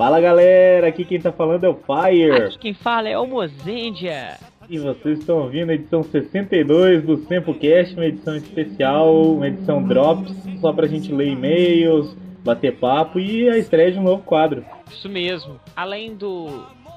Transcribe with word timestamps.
Fala 0.00 0.18
galera, 0.18 0.88
aqui 0.88 1.04
quem 1.04 1.20
tá 1.20 1.30
falando 1.30 1.62
é 1.64 1.68
o 1.68 1.74
Fire. 1.74 2.32
Aqui 2.32 2.58
quem 2.58 2.72
fala 2.72 3.06
é 3.06 3.18
o 3.18 3.26
Mozendia. 3.26 4.38
E 4.66 4.78
vocês 4.78 5.18
estão 5.18 5.40
ouvindo 5.40 5.68
a 5.68 5.74
edição 5.74 6.02
62 6.02 7.02
do 7.02 7.18
Sempocast, 7.26 7.94
uma 7.96 8.06
edição 8.06 8.34
especial, 8.34 9.34
uma 9.34 9.48
edição 9.48 9.82
Drops, 9.82 10.34
só 10.58 10.72
pra 10.72 10.86
gente 10.86 11.12
ler 11.12 11.28
e-mails, 11.28 12.16
bater 12.42 12.78
papo 12.78 13.20
e 13.20 13.46
a 13.50 13.58
estreia 13.58 13.92
de 13.92 13.98
um 13.98 14.02
novo 14.02 14.22
quadro. 14.22 14.64
Isso 14.90 15.06
mesmo. 15.06 15.60
Além 15.76 16.14
do, 16.14 16.46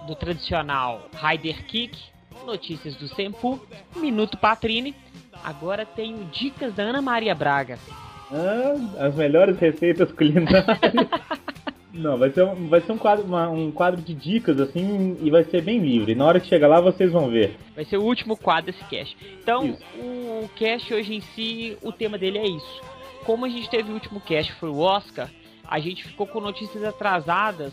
do 0.07 0.15
tradicional 0.15 1.09
Rider 1.13 1.65
Kick, 1.65 1.99
notícias 2.45 2.95
do 2.95 3.09
Sempu, 3.09 3.59
Minuto 3.97 4.37
Patrine, 4.37 4.95
agora 5.43 5.85
tenho 5.85 6.23
dicas 6.31 6.73
da 6.73 6.83
Ana 6.83 7.01
Maria 7.01 7.35
Braga. 7.35 7.77
Ah, 8.31 9.07
as 9.07 9.13
melhores 9.13 9.59
receitas 9.59 10.09
culinárias. 10.13 10.63
Não, 11.93 12.17
vai 12.17 12.31
ser, 12.31 12.43
um, 12.43 12.67
vai 12.67 12.81
ser 12.81 12.91
um, 12.91 12.97
quadro, 12.97 13.23
uma, 13.23 13.47
um 13.49 13.71
quadro 13.71 14.01
de 14.01 14.15
dicas, 14.15 14.59
assim, 14.59 15.15
e 15.21 15.29
vai 15.29 15.43
ser 15.43 15.61
bem 15.61 15.77
livre. 15.77 16.15
Na 16.15 16.25
hora 16.25 16.39
que 16.39 16.47
chegar 16.47 16.67
lá, 16.67 16.81
vocês 16.81 17.11
vão 17.11 17.29
ver. 17.29 17.55
Vai 17.75 17.85
ser 17.85 17.97
o 17.97 18.03
último 18.03 18.35
quadro 18.35 18.71
desse 18.71 18.83
cast. 18.85 19.15
Então, 19.41 19.65
isso. 19.65 19.83
o 19.99 20.49
cast 20.55 20.91
hoje 20.91 21.13
em 21.13 21.21
si, 21.21 21.77
o 21.83 21.91
tema 21.91 22.17
dele 22.17 22.39
é 22.39 22.47
isso. 22.47 22.81
Como 23.23 23.45
a 23.45 23.49
gente 23.49 23.69
teve 23.69 23.91
o 23.91 23.93
último 23.93 24.19
cast, 24.19 24.51
foi 24.53 24.69
o 24.69 24.79
Oscar, 24.79 25.29
a 25.67 25.79
gente 25.79 26.03
ficou 26.03 26.25
com 26.25 26.41
notícias 26.41 26.83
atrasadas 26.83 27.71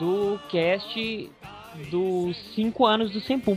do 0.00 0.38
cast 0.50 1.30
dos 1.90 2.36
5 2.54 2.84
anos 2.84 3.12
do 3.12 3.20
Sempu. 3.20 3.56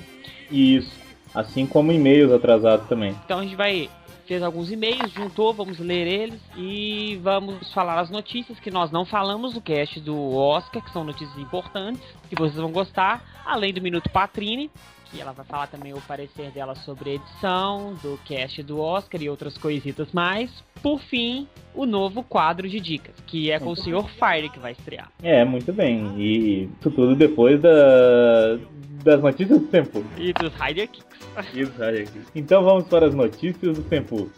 Isso. 0.51 0.91
Assim 1.33 1.65
como 1.65 1.91
e-mails 1.91 2.31
atrasados 2.31 2.87
também. 2.87 3.15
Então 3.25 3.39
a 3.39 3.43
gente 3.43 3.55
vai 3.55 3.89
fez 4.25 4.41
alguns 4.41 4.71
e-mails, 4.71 5.11
juntou, 5.11 5.53
vamos 5.53 5.79
ler 5.79 6.07
eles 6.07 6.39
e 6.57 7.19
vamos 7.21 7.71
falar 7.73 7.99
as 7.99 8.09
notícias 8.09 8.59
que 8.59 8.71
nós 8.71 8.91
não 8.91 9.05
falamos 9.05 9.53
no 9.53 9.61
cast 9.61 9.99
do 9.99 10.35
Oscar, 10.35 10.83
que 10.83 10.91
são 10.91 11.03
notícias 11.03 11.37
importantes, 11.37 12.03
que 12.29 12.35
vocês 12.35 12.55
vão 12.55 12.71
gostar, 12.71 13.23
além 13.45 13.73
do 13.73 13.81
Minuto 13.81 14.09
Patrine, 14.09 14.69
que 15.13 15.21
ela 15.21 15.31
vai 15.31 15.45
falar 15.45 15.67
também 15.67 15.93
o 15.93 16.01
parecer 16.01 16.49
dela 16.49 16.73
sobre 16.75 17.11
a 17.11 17.13
edição 17.13 17.93
do 18.01 18.19
cast 18.25 18.63
do 18.63 18.79
Oscar 18.79 19.21
e 19.21 19.29
outras 19.29 19.57
coisitas 19.57 20.11
mais. 20.11 20.49
Por 20.81 20.99
fim, 20.99 21.47
o 21.75 21.85
novo 21.85 22.23
quadro 22.23 22.67
de 22.67 22.79
dicas, 22.79 23.15
que 23.27 23.51
é 23.51 23.59
com 23.59 23.67
muito 23.67 23.81
o 23.81 23.83
Sr. 23.83 24.09
Fire 24.09 24.49
que 24.49 24.59
vai 24.59 24.71
estrear. 24.71 25.11
É, 25.21 25.45
muito 25.45 25.71
bem. 25.71 26.15
E 26.17 26.63
isso 26.79 26.89
tudo 26.89 27.15
depois 27.15 27.61
da, 27.61 28.57
das 29.03 29.21
notícias 29.21 29.59
do 29.59 29.67
tempo. 29.67 30.03
E 30.17 30.33
dos 30.33 30.53
Rider 30.53 30.87
Kicks. 30.87 31.53
E 31.53 31.65
dos 31.65 31.73
Rider 31.73 32.11
Kicks. 32.11 32.31
Então 32.35 32.63
vamos 32.63 32.87
para 32.87 33.07
as 33.07 33.15
notícias 33.15 33.77
do 33.77 33.83
tempo. 33.83 34.29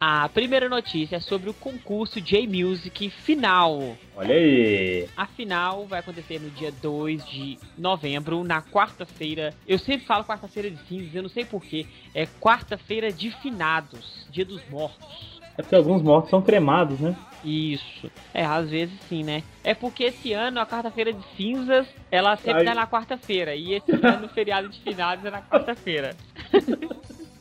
A 0.00 0.28
primeira 0.28 0.68
notícia 0.68 1.16
é 1.16 1.20
sobre 1.20 1.50
o 1.50 1.54
concurso 1.54 2.20
J-Music 2.20 3.10
final. 3.10 3.96
Olha 4.16 4.34
aí! 4.34 5.08
A 5.16 5.26
final 5.26 5.86
vai 5.86 6.00
acontecer 6.00 6.40
no 6.40 6.50
dia 6.50 6.72
2 6.80 7.24
de 7.26 7.58
novembro, 7.76 8.42
na 8.44 8.62
quarta-feira. 8.62 9.52
Eu 9.66 9.78
sempre 9.78 10.06
falo 10.06 10.24
quarta-feira 10.24 10.70
de 10.70 10.78
cinzas, 10.86 11.14
eu 11.14 11.22
não 11.22 11.28
sei 11.28 11.44
porquê. 11.44 11.86
É 12.14 12.26
quarta-feira 12.40 13.12
de 13.12 13.30
finados, 13.42 14.26
dia 14.30 14.44
dos 14.44 14.62
mortos. 14.70 15.40
É 15.56 15.62
porque 15.62 15.74
alguns 15.74 16.00
mortos 16.00 16.30
são 16.30 16.40
cremados, 16.40 17.00
né? 17.00 17.16
Isso. 17.44 18.10
É, 18.34 18.44
às 18.44 18.68
vezes 18.68 18.98
sim, 19.08 19.22
né? 19.22 19.42
É 19.62 19.74
porque 19.74 20.04
esse 20.04 20.32
ano 20.32 20.60
a 20.60 20.66
quarta-feira 20.66 21.12
de 21.12 21.22
cinzas, 21.36 21.86
ela 22.10 22.36
sempre 22.36 22.60
Ai. 22.60 22.64
tá 22.64 22.74
na 22.74 22.86
quarta-feira. 22.86 23.54
E 23.54 23.74
esse 23.74 23.92
ano 23.92 24.26
o 24.26 24.28
feriado 24.28 24.68
de 24.68 24.78
finados 24.80 25.24
é 25.24 25.30
na 25.30 25.42
quarta-feira. 25.42 26.16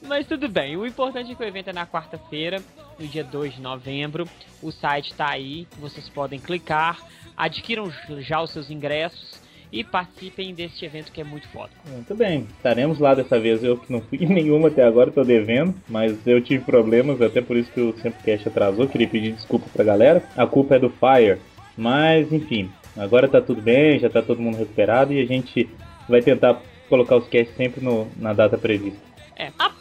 Mas 0.07 0.25
tudo 0.25 0.47
bem, 0.47 0.77
o 0.77 0.85
importante 0.85 1.31
é 1.31 1.35
que 1.35 1.43
o 1.43 1.45
evento 1.45 1.69
é 1.69 1.73
na 1.73 1.85
quarta-feira, 1.85 2.63
no 2.97 3.05
dia 3.07 3.25
2 3.25 3.55
de 3.55 3.61
novembro. 3.61 4.25
O 4.61 4.71
site 4.71 5.11
está 5.11 5.29
aí, 5.29 5.67
vocês 5.77 6.07
podem 6.07 6.39
clicar, 6.39 7.01
adquiram 7.35 7.91
já 8.19 8.41
os 8.41 8.51
seus 8.51 8.69
ingressos 8.71 9.46
e 9.71 9.83
participem 9.83 10.53
deste 10.53 10.85
evento 10.85 11.11
que 11.11 11.21
é 11.21 11.23
muito 11.23 11.47
foda. 11.49 11.71
Muito 11.89 12.15
bem, 12.15 12.47
estaremos 12.55 12.99
lá 12.99 13.13
dessa 13.13 13.39
vez. 13.39 13.63
Eu 13.63 13.77
que 13.77 13.91
não 13.91 14.01
fui 14.01 14.19
nenhuma 14.25 14.69
até 14.69 14.83
agora, 14.83 15.09
estou 15.09 15.25
devendo, 15.25 15.73
mas 15.87 16.15
eu 16.25 16.41
tive 16.41 16.63
problemas, 16.63 17.21
até 17.21 17.41
por 17.41 17.57
isso 17.57 17.71
que 17.71 17.81
o 17.81 17.97
Sempocast 17.99 18.47
atrasou. 18.47 18.87
Queria 18.87 19.07
pedir 19.07 19.33
desculpa 19.33 19.67
pra 19.71 19.83
galera. 19.83 20.23
A 20.35 20.45
culpa 20.45 20.75
é 20.75 20.79
do 20.79 20.89
Fire, 20.89 21.39
mas 21.77 22.31
enfim, 22.31 22.69
agora 22.95 23.27
tá 23.27 23.41
tudo 23.41 23.61
bem, 23.61 23.99
já 23.99 24.09
tá 24.09 24.21
todo 24.21 24.41
mundo 24.41 24.57
recuperado 24.57 25.13
e 25.13 25.21
a 25.21 25.25
gente 25.25 25.69
vai 26.07 26.21
tentar 26.21 26.61
colocar 26.89 27.17
os 27.17 27.27
casts 27.27 27.55
sempre 27.55 27.83
no, 27.83 28.07
na 28.17 28.33
data 28.33 28.57
prevista. 28.57 29.06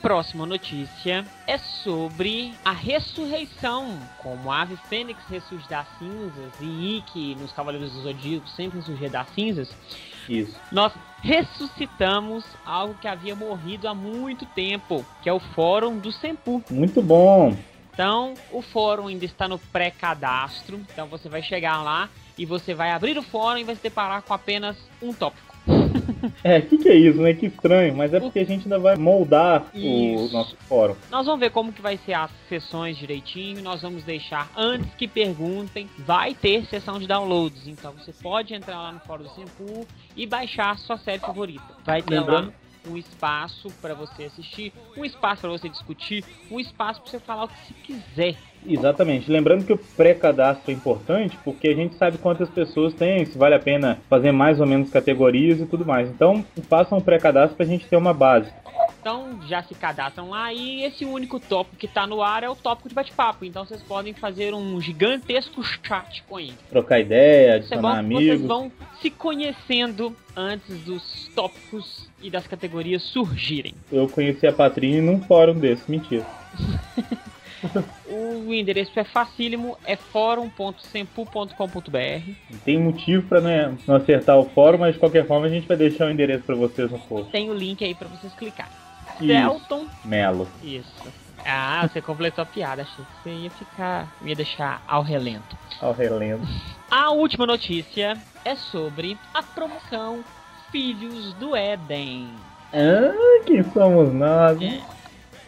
Próxima 0.00 0.46
notícia 0.46 1.24
é 1.46 1.58
sobre 1.58 2.54
a 2.64 2.70
ressurreição. 2.70 3.98
Como 4.18 4.52
a 4.52 4.62
ave 4.62 4.76
fênix 4.88 5.20
ressurge 5.28 5.68
das 5.68 5.86
cinzas 5.98 6.52
e 6.60 6.98
Ikki 6.98 7.34
nos 7.34 7.52
Cavaleiros 7.52 7.92
do 7.92 8.02
Zodíaco 8.02 8.48
sempre 8.48 8.78
ressurgia 8.78 9.10
das 9.10 9.28
cinzas. 9.30 9.74
Isso. 10.28 10.56
Nós 10.70 10.92
ressuscitamos 11.22 12.44
algo 12.64 12.94
que 12.94 13.08
havia 13.08 13.34
morrido 13.34 13.88
há 13.88 13.94
muito 13.94 14.44
tempo, 14.46 15.04
que 15.22 15.28
é 15.28 15.32
o 15.32 15.40
Fórum 15.40 15.98
do 15.98 16.12
Sempu. 16.12 16.62
Muito 16.70 17.02
bom. 17.02 17.56
Então, 17.96 18.34
o 18.52 18.60
fórum 18.60 19.06
ainda 19.06 19.24
está 19.24 19.48
no 19.48 19.58
pré-cadastro. 19.58 20.78
Então, 20.92 21.06
você 21.06 21.30
vai 21.30 21.42
chegar 21.42 21.82
lá 21.82 22.10
e 22.36 22.44
você 22.44 22.74
vai 22.74 22.90
abrir 22.90 23.16
o 23.16 23.22
fórum 23.22 23.56
e 23.56 23.64
vai 23.64 23.74
se 23.74 23.82
deparar 23.82 24.20
com 24.20 24.34
apenas 24.34 24.76
um 25.00 25.14
tópico. 25.14 25.55
É, 26.42 26.58
o 26.58 26.62
que, 26.62 26.78
que 26.78 26.88
é 26.88 26.94
isso, 26.94 27.20
né? 27.20 27.34
Que 27.34 27.46
estranho, 27.46 27.94
mas 27.94 28.12
é 28.12 28.20
porque 28.20 28.38
a 28.38 28.44
gente 28.44 28.64
ainda 28.64 28.78
vai 28.78 28.96
moldar 28.96 29.66
isso. 29.74 30.26
o 30.26 30.32
nosso 30.32 30.56
fórum. 30.68 30.94
Nós 31.10 31.26
vamos 31.26 31.40
ver 31.40 31.50
como 31.50 31.72
que 31.72 31.82
vai 31.82 31.98
ser 31.98 32.14
as 32.14 32.30
sessões 32.48 32.96
direitinho, 32.96 33.62
nós 33.62 33.82
vamos 33.82 34.04
deixar, 34.04 34.50
antes 34.56 34.94
que 34.94 35.08
perguntem, 35.08 35.88
vai 35.98 36.34
ter 36.34 36.64
sessão 36.66 36.98
de 36.98 37.06
downloads, 37.06 37.66
então 37.66 37.92
você 37.92 38.12
pode 38.12 38.54
entrar 38.54 38.76
lá 38.76 38.92
no 38.92 39.00
fórum 39.00 39.24
do 39.24 39.30
Sempu 39.30 39.86
e 40.16 40.26
baixar 40.26 40.70
a 40.70 40.76
sua 40.76 40.98
série 40.98 41.18
favorita. 41.18 41.62
Vai 41.84 42.02
ter 42.02 42.14
Lembrando... 42.14 42.48
lá 42.48 42.65
um 42.88 42.96
espaço 42.96 43.68
para 43.80 43.94
você 43.94 44.24
assistir, 44.24 44.72
um 44.96 45.04
espaço 45.04 45.42
para 45.42 45.50
você 45.50 45.68
discutir, 45.68 46.24
um 46.50 46.58
espaço 46.58 47.00
para 47.00 47.10
você 47.10 47.20
falar 47.20 47.44
o 47.44 47.48
que 47.48 47.54
você 47.54 47.74
quiser. 47.82 48.36
Exatamente. 48.66 49.30
Lembrando 49.30 49.64
que 49.64 49.72
o 49.72 49.78
pré-cadastro 49.78 50.70
é 50.70 50.74
importante 50.74 51.38
porque 51.44 51.68
a 51.68 51.74
gente 51.74 51.94
sabe 51.96 52.18
quantas 52.18 52.48
pessoas 52.48 52.94
tem, 52.94 53.24
se 53.24 53.38
vale 53.38 53.54
a 53.54 53.60
pena 53.60 53.98
fazer 54.08 54.32
mais 54.32 54.60
ou 54.60 54.66
menos 54.66 54.90
categorias 54.90 55.60
e 55.60 55.66
tudo 55.66 55.84
mais. 55.84 56.08
Então, 56.08 56.44
façam 56.68 56.98
um 56.98 57.00
pré-cadastro 57.00 57.56
para 57.56 57.64
a 57.66 57.68
gente 57.68 57.86
ter 57.86 57.96
uma 57.96 58.12
base. 58.12 58.50
Então 59.06 59.38
já 59.46 59.62
se 59.62 59.72
cadastram 59.72 60.30
lá 60.30 60.52
e 60.52 60.82
esse 60.82 61.04
único 61.04 61.38
tópico 61.38 61.76
que 61.76 61.86
está 61.86 62.08
no 62.08 62.20
ar 62.20 62.42
é 62.42 62.50
o 62.50 62.56
tópico 62.56 62.88
de 62.88 62.94
bate-papo. 62.96 63.44
Então 63.44 63.64
vocês 63.64 63.80
podem 63.80 64.12
fazer 64.12 64.52
um 64.52 64.80
gigantesco 64.80 65.62
chat 65.62 66.24
com 66.24 66.40
ele. 66.40 66.54
Trocar 66.68 66.98
ideia, 66.98 67.54
adicionar 67.54 67.98
é 67.98 67.98
amigos. 68.00 68.24
Vocês 68.24 68.42
vão 68.42 68.72
se 69.00 69.10
conhecendo 69.10 70.14
antes 70.36 70.84
dos 70.84 71.28
tópicos 71.34 72.08
e 72.22 72.30
das 72.30 72.46
categorias 72.46 73.02
surgirem. 73.02 73.74
Eu 73.90 74.08
conheci 74.08 74.46
a 74.46 74.52
Patrícia 74.52 75.02
num 75.02 75.20
fórum 75.20 75.58
desse, 75.58 75.90
mentira. 75.90 76.24
o 78.08 78.52
endereço 78.52 78.98
é 78.98 79.04
facílimo, 79.04 79.78
é 79.84 79.96
fórum.sempu.com.br. 79.96 82.30
Tem 82.64 82.78
motivo 82.78 83.26
para 83.28 83.40
né, 83.40 83.76
não 83.86 83.96
acertar 83.96 84.38
o 84.38 84.48
fórum, 84.50 84.78
mas 84.78 84.94
de 84.94 85.00
qualquer 85.00 85.26
forma 85.26 85.46
a 85.46 85.50
gente 85.50 85.66
vai 85.66 85.76
deixar 85.76 86.06
o 86.06 86.10
endereço 86.10 86.44
para 86.44 86.54
vocês 86.54 86.90
no 86.90 86.98
post. 86.98 87.30
Tem 87.30 87.50
o 87.50 87.54
link 87.54 87.84
aí 87.84 87.94
para 87.94 88.08
vocês 88.08 88.32
clicarem. 88.34 88.72
Celton 89.18 89.86
Melo. 90.04 90.46
Isso. 90.62 91.25
Ah, 91.46 91.86
você 91.88 92.02
completou 92.02 92.42
a 92.42 92.46
piada. 92.46 92.82
Achei 92.82 93.04
que 93.04 93.22
você 93.22 93.30
ia 93.30 93.50
ficar. 93.50 94.08
ia 94.22 94.34
deixar 94.34 94.82
ao 94.86 95.02
relento. 95.02 95.56
Ao 95.80 95.92
relento. 95.92 96.46
A 96.90 97.10
última 97.10 97.46
notícia 97.46 98.16
é 98.44 98.54
sobre 98.56 99.16
a 99.32 99.42
promoção 99.42 100.24
Filhos 100.70 101.32
do 101.34 101.54
Éden. 101.54 102.28
Ah, 102.72 103.44
quem 103.46 103.62
somos 103.72 104.12
nós? 104.12 104.60
É. 104.60 104.82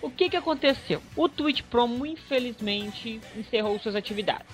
O 0.00 0.11
que, 0.11 0.31
que 0.31 0.37
aconteceu? 0.37 1.02
O 1.17 1.28
Twitch 1.28 1.62
Promo, 1.62 2.06
infelizmente, 2.06 3.20
encerrou 3.37 3.78
suas 3.81 3.96
atividades. 3.96 4.46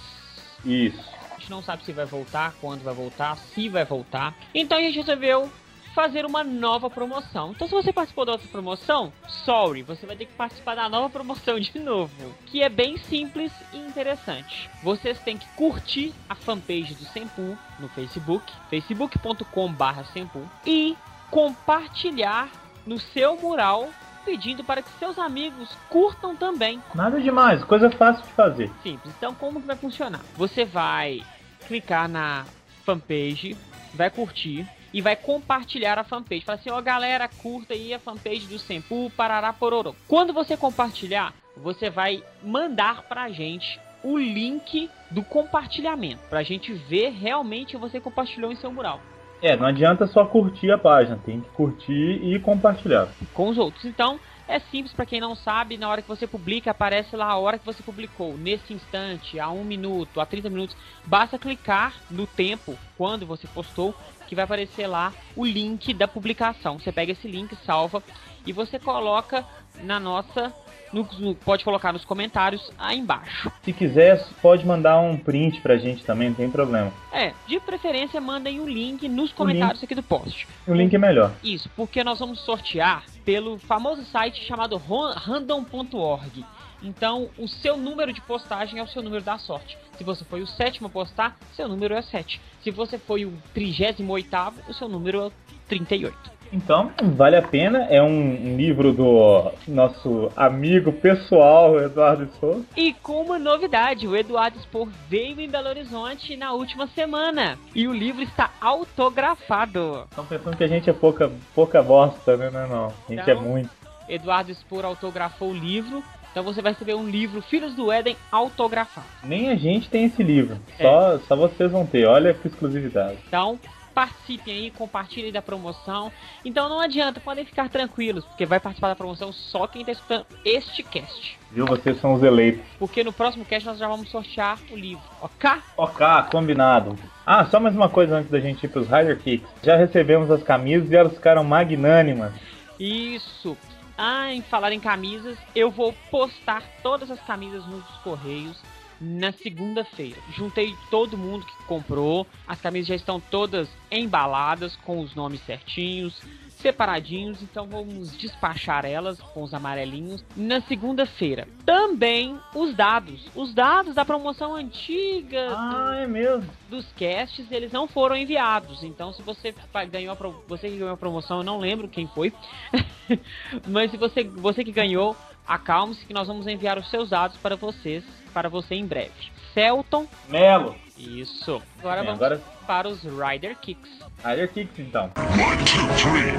Isso. 0.64 1.04
A 1.30 1.38
gente 1.38 1.50
não 1.50 1.62
sabe 1.62 1.84
se 1.84 1.92
vai 1.92 2.06
voltar, 2.06 2.54
quando 2.60 2.82
vai 2.82 2.94
voltar, 2.94 3.36
se 3.36 3.68
vai 3.68 3.84
voltar. 3.84 4.34
Então 4.54 4.78
a 4.78 4.80
gente 4.80 4.96
resolveu 4.96 5.50
fazer 5.94 6.26
uma 6.26 6.42
nova 6.42 6.90
promoção. 6.90 7.52
Então, 7.52 7.68
se 7.68 7.72
você 7.72 7.92
participou 7.92 8.26
da 8.26 8.32
outra 8.32 8.48
promoção, 8.48 9.12
sorry, 9.28 9.82
você 9.82 10.04
vai 10.04 10.16
ter 10.16 10.26
que 10.26 10.34
participar 10.34 10.74
da 10.74 10.88
nova 10.88 11.08
promoção 11.08 11.58
de 11.60 11.78
novo, 11.78 12.34
que 12.46 12.62
é 12.62 12.68
bem 12.68 12.96
simples 12.96 13.52
e 13.72 13.78
interessante. 13.78 14.68
Vocês 14.82 15.18
têm 15.20 15.38
que 15.38 15.46
curtir 15.50 16.12
a 16.28 16.34
fanpage 16.34 16.94
do 16.94 17.04
Sempu 17.04 17.56
no 17.78 17.88
Facebook, 17.88 18.52
facebook.com/sempu 18.68 20.42
e 20.66 20.96
compartilhar 21.30 22.50
no 22.84 22.98
seu 22.98 23.36
mural 23.36 23.88
pedindo 24.24 24.64
para 24.64 24.82
que 24.82 24.90
seus 24.98 25.18
amigos 25.18 25.76
curtam 25.88 26.34
também. 26.34 26.82
Nada 26.94 27.20
demais, 27.20 27.62
coisa 27.62 27.90
fácil 27.90 28.24
de 28.24 28.32
fazer. 28.32 28.70
Simples. 28.82 29.14
Então, 29.16 29.34
como 29.34 29.60
que 29.60 29.66
vai 29.66 29.76
funcionar? 29.76 30.22
Você 30.34 30.64
vai 30.64 31.22
clicar 31.66 32.08
na 32.08 32.46
fanpage, 32.84 33.56
vai 33.92 34.10
curtir 34.10 34.66
e 34.94 35.00
vai 35.00 35.16
compartilhar 35.16 35.98
a 35.98 36.04
fanpage. 36.04 36.44
Fala 36.44 36.56
assim, 36.56 36.70
ó, 36.70 36.78
oh, 36.78 36.82
galera, 36.82 37.28
curta 37.28 37.74
aí 37.74 37.92
a 37.92 37.98
fanpage 37.98 38.46
do 38.46 38.60
Sempu 38.60 39.10
Parará 39.16 39.52
Pororô. 39.52 39.92
Quando 40.06 40.32
você 40.32 40.56
compartilhar, 40.56 41.34
você 41.56 41.90
vai 41.90 42.22
mandar 42.40 43.02
pra 43.02 43.28
gente 43.28 43.80
o 44.04 44.16
link 44.16 44.88
do 45.10 45.24
compartilhamento, 45.24 46.20
pra 46.30 46.44
gente 46.44 46.72
ver 46.72 47.10
realmente 47.10 47.76
você 47.76 47.98
compartilhou 47.98 48.52
em 48.52 48.56
seu 48.56 48.70
mural. 48.70 49.00
É, 49.42 49.56
não 49.56 49.66
adianta 49.66 50.06
só 50.06 50.24
curtir 50.24 50.70
a 50.70 50.78
página, 50.78 51.18
tem 51.24 51.40
que 51.40 51.48
curtir 51.50 52.20
e 52.22 52.38
compartilhar. 52.38 53.08
Com 53.34 53.48
os 53.48 53.58
outros. 53.58 53.84
Então, 53.84 54.20
é 54.46 54.58
simples 54.58 54.92
para 54.92 55.06
quem 55.06 55.20
não 55.20 55.34
sabe, 55.34 55.78
na 55.78 55.88
hora 55.88 56.02
que 56.02 56.08
você 56.08 56.26
publica, 56.26 56.70
aparece 56.70 57.16
lá 57.16 57.26
a 57.26 57.38
hora 57.38 57.58
que 57.58 57.64
você 57.64 57.82
publicou. 57.82 58.36
Nesse 58.36 58.72
instante, 58.72 59.40
a 59.40 59.48
1 59.48 59.64
minuto, 59.64 60.20
a 60.20 60.26
30 60.26 60.50
minutos. 60.50 60.76
Basta 61.04 61.38
clicar 61.38 61.94
no 62.10 62.26
tempo, 62.26 62.78
quando 62.96 63.26
você 63.26 63.46
postou, 63.46 63.94
que 64.26 64.34
vai 64.34 64.44
aparecer 64.44 64.86
lá 64.86 65.12
o 65.34 65.44
link 65.44 65.94
da 65.94 66.06
publicação. 66.06 66.78
Você 66.78 66.92
pega 66.92 67.12
esse 67.12 67.26
link, 67.26 67.56
salva 67.64 68.02
e 68.46 68.52
você 68.52 68.78
coloca 68.78 69.44
na 69.82 69.98
nossa 69.98 70.52
no, 70.94 71.34
pode 71.34 71.64
colocar 71.64 71.92
nos 71.92 72.04
comentários 72.04 72.70
aí 72.78 72.98
embaixo. 72.98 73.50
Se 73.62 73.72
quiser, 73.72 74.24
pode 74.40 74.64
mandar 74.64 75.00
um 75.00 75.16
print 75.16 75.60
pra 75.60 75.76
gente 75.76 76.04
também, 76.04 76.28
não 76.28 76.36
tem 76.36 76.48
problema. 76.48 76.92
É, 77.12 77.32
de 77.46 77.58
preferência 77.60 78.20
mandem 78.20 78.60
um 78.60 78.68
link 78.68 79.08
nos 79.08 79.32
comentários 79.32 79.80
link, 79.80 79.84
aqui 79.84 79.94
do 79.94 80.02
post. 80.02 80.46
O 80.66 80.72
link 80.72 80.94
é 80.94 80.98
melhor. 80.98 81.32
Isso, 81.42 81.68
porque 81.74 82.04
nós 82.04 82.20
vamos 82.20 82.40
sortear 82.40 83.02
pelo 83.24 83.58
famoso 83.58 84.04
site 84.04 84.44
chamado 84.44 84.76
random.org. 84.76 86.44
Então, 86.82 87.30
o 87.38 87.48
seu 87.48 87.78
número 87.78 88.12
de 88.12 88.20
postagem 88.20 88.78
é 88.78 88.82
o 88.82 88.86
seu 88.86 89.02
número 89.02 89.22
da 89.22 89.38
sorte. 89.38 89.76
Se 89.96 90.04
você 90.04 90.22
foi 90.24 90.42
o 90.42 90.46
sétimo 90.46 90.86
a 90.88 90.90
postar, 90.90 91.36
seu 91.56 91.66
número 91.66 91.94
é 91.94 92.02
7. 92.02 92.40
Se 92.62 92.70
você 92.70 92.98
foi 92.98 93.24
o 93.24 93.32
38 93.54 94.28
o 94.68 94.74
seu 94.74 94.88
número 94.88 95.26
é 95.26 95.30
38. 95.68 96.34
Então, 96.54 96.92
vale 97.16 97.36
a 97.36 97.42
pena. 97.42 97.86
É 97.90 98.00
um 98.00 98.56
livro 98.56 98.92
do 98.92 99.50
nosso 99.66 100.30
amigo 100.36 100.92
pessoal, 100.92 101.80
Eduardo 101.80 102.26
Spor. 102.34 102.60
E 102.76 102.92
com 102.94 103.22
uma 103.22 103.40
novidade, 103.40 104.06
o 104.06 104.16
Eduardo 104.16 104.60
Spor 104.60 104.88
veio 105.08 105.40
em 105.40 105.48
Belo 105.48 105.68
Horizonte 105.68 106.36
na 106.36 106.52
última 106.52 106.86
semana. 106.86 107.58
E 107.74 107.88
o 107.88 107.92
livro 107.92 108.22
está 108.22 108.52
autografado. 108.60 110.06
Estão 110.08 110.24
pensando 110.24 110.56
que 110.56 110.62
a 110.62 110.68
gente 110.68 110.88
é 110.88 110.92
pouca, 110.92 111.30
pouca 111.54 111.82
bosta, 111.82 112.36
né? 112.36 112.48
Não, 112.50 112.68
não. 112.68 112.86
A 112.86 113.10
gente 113.12 113.22
então, 113.22 113.34
é 113.34 113.40
muito. 113.40 113.70
Eduardo 114.08 114.54
Spor 114.54 114.84
autografou 114.84 115.50
o 115.50 115.54
livro. 115.54 116.04
Então 116.30 116.42
você 116.42 116.60
vai 116.60 116.72
receber 116.72 116.94
um 116.94 117.08
livro 117.08 117.40
Filhos 117.42 117.74
do 117.74 117.92
Éden 117.92 118.16
autografado. 118.30 119.06
Nem 119.22 119.50
a 119.50 119.54
gente 119.54 119.88
tem 119.88 120.04
esse 120.04 120.20
livro. 120.20 120.58
Só, 120.76 121.14
é. 121.14 121.18
só 121.20 121.36
vocês 121.36 121.70
vão 121.70 121.86
ter. 121.86 122.06
Olha 122.06 122.34
que 122.34 122.48
exclusividade. 122.48 123.18
Então, 123.28 123.58
participem 123.94 124.54
aí, 124.54 124.70
compartilhem 124.70 125.32
da 125.32 125.40
promoção. 125.40 126.10
Então 126.44 126.68
não 126.68 126.80
adianta, 126.80 127.20
podem 127.20 127.44
ficar 127.44 127.68
tranquilos, 127.68 128.24
porque 128.24 128.44
vai 128.44 128.58
participar 128.58 128.88
da 128.88 128.96
promoção 128.96 129.32
só 129.32 129.66
quem 129.66 129.82
está 129.82 129.92
escutando 129.92 130.26
este 130.44 130.82
cast. 130.82 131.38
Viu? 131.50 131.66
Vocês 131.66 132.00
são 132.00 132.14
os 132.14 132.22
eleitos. 132.22 132.64
Porque 132.78 133.04
no 133.04 133.12
próximo 133.12 133.44
cast 133.44 133.66
nós 133.66 133.78
já 133.78 133.86
vamos 133.86 134.10
sortear 134.10 134.58
o 134.70 134.76
livro, 134.76 135.04
ok? 135.20 135.50
Ok, 135.76 136.06
combinado. 136.30 136.98
Ah, 137.24 137.46
só 137.46 137.60
mais 137.60 137.74
uma 137.74 137.88
coisa 137.88 138.16
antes 138.16 138.30
da 138.30 138.40
gente 138.40 138.64
ir 138.64 138.68
para 138.68 138.80
os 138.80 138.88
Rider 138.88 139.18
Kicks. 139.18 139.48
Já 139.62 139.76
recebemos 139.76 140.30
as 140.30 140.42
camisas 140.42 140.90
e 140.90 140.96
elas 140.96 141.14
ficaram 141.14 141.44
magnânimas. 141.44 142.32
Isso. 142.78 143.56
Ah, 143.96 144.32
em 144.32 144.42
falar 144.42 144.72
em 144.72 144.80
camisas, 144.80 145.38
eu 145.54 145.70
vou 145.70 145.94
postar 146.10 146.62
todas 146.82 147.10
as 147.10 147.20
camisas 147.20 147.64
nos 147.66 147.84
correios 148.02 148.60
na 149.04 149.32
segunda-feira. 149.32 150.20
Juntei 150.32 150.74
todo 150.90 151.18
mundo 151.18 151.44
que 151.44 151.64
comprou, 151.64 152.26
as 152.48 152.60
camisas 152.60 152.88
já 152.88 152.94
estão 152.94 153.20
todas 153.20 153.68
embaladas 153.90 154.74
com 154.76 155.00
os 155.00 155.14
nomes 155.14 155.40
certinhos, 155.44 156.20
separadinhos, 156.64 157.42
então 157.42 157.66
vamos 157.66 158.16
despachar 158.16 158.86
elas 158.86 159.20
com 159.20 159.42
os 159.42 159.52
amarelinhos 159.52 160.24
na 160.34 160.62
segunda-feira. 160.62 161.46
Também 161.66 162.38
os 162.54 162.74
dados, 162.74 163.28
os 163.34 163.52
dados 163.52 163.94
da 163.94 164.02
promoção 164.02 164.54
antiga 164.54 165.48
ah, 165.50 165.96
é 165.98 166.06
mesmo. 166.06 166.48
dos 166.70 166.90
casts, 166.92 167.50
eles 167.50 167.70
não 167.70 167.86
foram 167.86 168.16
enviados. 168.16 168.82
Então, 168.82 169.12
se 169.12 169.20
você 169.20 169.54
ganhou 169.90 170.12
a, 170.12 170.16
você 170.48 170.70
que 170.70 170.78
ganhou 170.78 170.94
a 170.94 170.96
promoção, 170.96 171.38
eu 171.38 171.44
não 171.44 171.58
lembro 171.58 171.86
quem 171.86 172.06
foi, 172.06 172.32
mas 173.68 173.90
se 173.90 173.98
você 173.98 174.24
você 174.24 174.64
que 174.64 174.72
ganhou, 174.72 175.14
acalme-se 175.46 176.06
que 176.06 176.14
nós 176.14 176.26
vamos 176.26 176.46
enviar 176.46 176.78
os 176.78 176.88
seus 176.88 177.10
dados 177.10 177.36
para 177.36 177.56
vocês 177.56 178.02
para 178.34 178.48
você 178.48 178.74
em 178.74 178.84
breve. 178.84 179.12
Celton. 179.54 180.06
Melo. 180.28 180.74
Isso. 180.98 181.62
Agora 181.78 182.02
vamos 182.02 182.20
agora... 182.20 182.40
para 182.66 182.88
os 182.88 183.02
Rider 183.02 183.56
Kicks. 183.60 183.90
Rider 184.24 184.52
Kicks, 184.52 184.78
então. 184.78 185.10
One, 185.16 185.64
two, 185.64 185.86
three. 185.96 186.32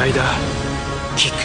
Rider 0.00 0.22
Kick. 1.16 1.36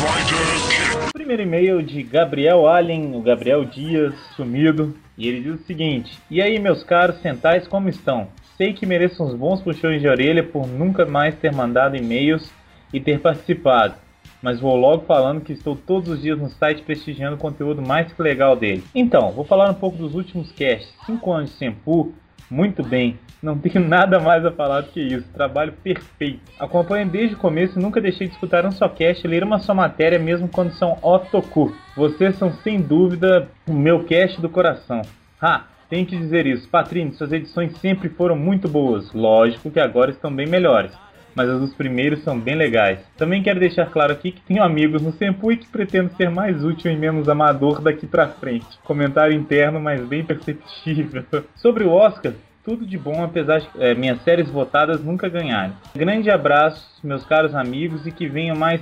Rider 0.00 0.96
Kick. 0.96 1.12
Primeiro 1.12 1.42
e-mail 1.42 1.82
de 1.82 2.02
Gabriel 2.02 2.66
Allen, 2.66 3.14
o 3.14 3.20
Gabriel 3.20 3.64
Dias, 3.64 4.14
sumido. 4.34 4.96
E 5.16 5.28
ele 5.28 5.42
diz 5.42 5.60
o 5.60 5.64
seguinte: 5.64 6.18
E 6.30 6.40
aí, 6.40 6.58
meus 6.58 6.82
caros 6.82 7.20
centais, 7.20 7.68
como 7.68 7.88
estão? 7.88 8.28
Sei 8.56 8.72
que 8.72 8.86
mereço 8.86 9.22
uns 9.22 9.34
bons 9.34 9.62
puxões 9.62 10.00
de 10.00 10.08
orelha 10.08 10.42
por 10.42 10.66
nunca 10.66 11.04
mais 11.04 11.34
ter 11.36 11.52
mandado 11.52 11.96
e-mails 11.96 12.50
e 12.92 13.00
ter 13.00 13.20
participado 13.20 13.94
mas 14.42 14.60
vou 14.60 14.76
logo 14.76 15.04
falando 15.04 15.40
que 15.40 15.52
estou 15.52 15.76
todos 15.76 16.08
os 16.08 16.20
dias 16.20 16.38
no 16.38 16.50
site 16.50 16.82
prestigiando 16.82 17.36
o 17.36 17.38
conteúdo 17.38 17.80
mais 17.80 18.12
que 18.12 18.20
legal 18.20 18.56
dele. 18.56 18.82
Então, 18.94 19.30
vou 19.30 19.44
falar 19.44 19.70
um 19.70 19.74
pouco 19.74 19.96
dos 19.96 20.14
últimos 20.14 20.50
casts. 20.52 20.92
5 21.06 21.32
anos 21.32 21.50
de 21.50 21.56
Senpu, 21.56 22.12
muito 22.50 22.82
bem. 22.82 23.18
Não 23.42 23.56
tenho 23.58 23.86
nada 23.86 24.18
mais 24.18 24.44
a 24.44 24.50
falar 24.50 24.82
do 24.82 24.90
que 24.90 25.00
isso. 25.00 25.28
Trabalho 25.32 25.72
perfeito. 25.72 26.40
Acompanho 26.58 27.08
desde 27.08 27.36
o 27.36 27.38
começo 27.38 27.78
e 27.78 27.82
nunca 27.82 28.00
deixei 28.00 28.26
de 28.26 28.34
escutar 28.34 28.66
um 28.66 28.72
só 28.72 28.88
cast 28.88 29.24
e 29.24 29.30
ler 29.30 29.44
uma 29.44 29.60
só 29.60 29.72
matéria, 29.72 30.18
mesmo 30.18 30.48
quando 30.48 30.72
são 30.72 30.98
otoku. 31.00 31.72
Vocês 31.96 32.36
são 32.36 32.52
sem 32.64 32.80
dúvida 32.80 33.48
o 33.68 33.72
meu 33.72 34.04
cast 34.04 34.40
do 34.40 34.48
coração. 34.48 35.02
Ha! 35.40 35.66
Tenho 35.88 36.06
que 36.06 36.16
dizer 36.16 36.46
isso. 36.46 36.68
Patrício, 36.70 37.18
suas 37.18 37.32
edições 37.32 37.76
sempre 37.76 38.08
foram 38.08 38.34
muito 38.34 38.66
boas. 38.66 39.12
Lógico 39.12 39.70
que 39.70 39.78
agora 39.78 40.10
estão 40.10 40.34
bem 40.34 40.46
melhores 40.46 40.92
mas 41.34 41.48
as 41.48 41.60
dos 41.60 41.74
primeiros 41.74 42.22
são 42.22 42.38
bem 42.38 42.54
legais. 42.54 42.98
Também 43.16 43.42
quero 43.42 43.60
deixar 43.60 43.86
claro 43.86 44.12
aqui 44.12 44.32
que 44.32 44.40
tenho 44.42 44.62
amigos 44.62 45.02
no 45.02 45.12
Senpu 45.12 45.52
e 45.52 45.56
que 45.56 45.68
pretendo 45.68 46.14
ser 46.16 46.30
mais 46.30 46.64
útil 46.64 46.90
e 46.90 46.96
menos 46.96 47.28
amador 47.28 47.80
daqui 47.80 48.06
pra 48.06 48.28
frente. 48.28 48.66
Comentário 48.84 49.34
interno, 49.34 49.80
mas 49.80 50.00
bem 50.06 50.24
perceptível. 50.24 51.24
Sobre 51.56 51.84
o 51.84 51.92
Oscar, 51.92 52.32
tudo 52.64 52.86
de 52.86 52.96
bom, 52.96 53.22
apesar 53.24 53.60
de 53.60 53.68
é, 53.78 53.94
minhas 53.94 54.22
séries 54.22 54.48
votadas 54.48 55.02
nunca 55.02 55.28
ganharem. 55.28 55.74
Grande 55.94 56.30
abraço, 56.30 56.86
meus 57.02 57.24
caros 57.24 57.54
amigos, 57.54 58.06
e 58.06 58.12
que 58.12 58.28
venham 58.28 58.56
mais 58.56 58.80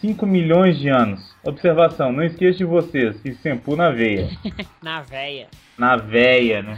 5 0.00 0.26
milhões 0.26 0.78
de 0.78 0.90
anos. 0.90 1.34
Observação, 1.42 2.12
não 2.12 2.22
esqueça 2.22 2.58
de 2.58 2.64
vocês, 2.64 3.18
e 3.24 3.32
Senpu 3.36 3.76
na 3.76 3.90
veia. 3.90 4.28
na 4.82 5.00
veia. 5.00 5.48
Na 5.78 5.96
veia, 5.96 6.62
né? 6.62 6.76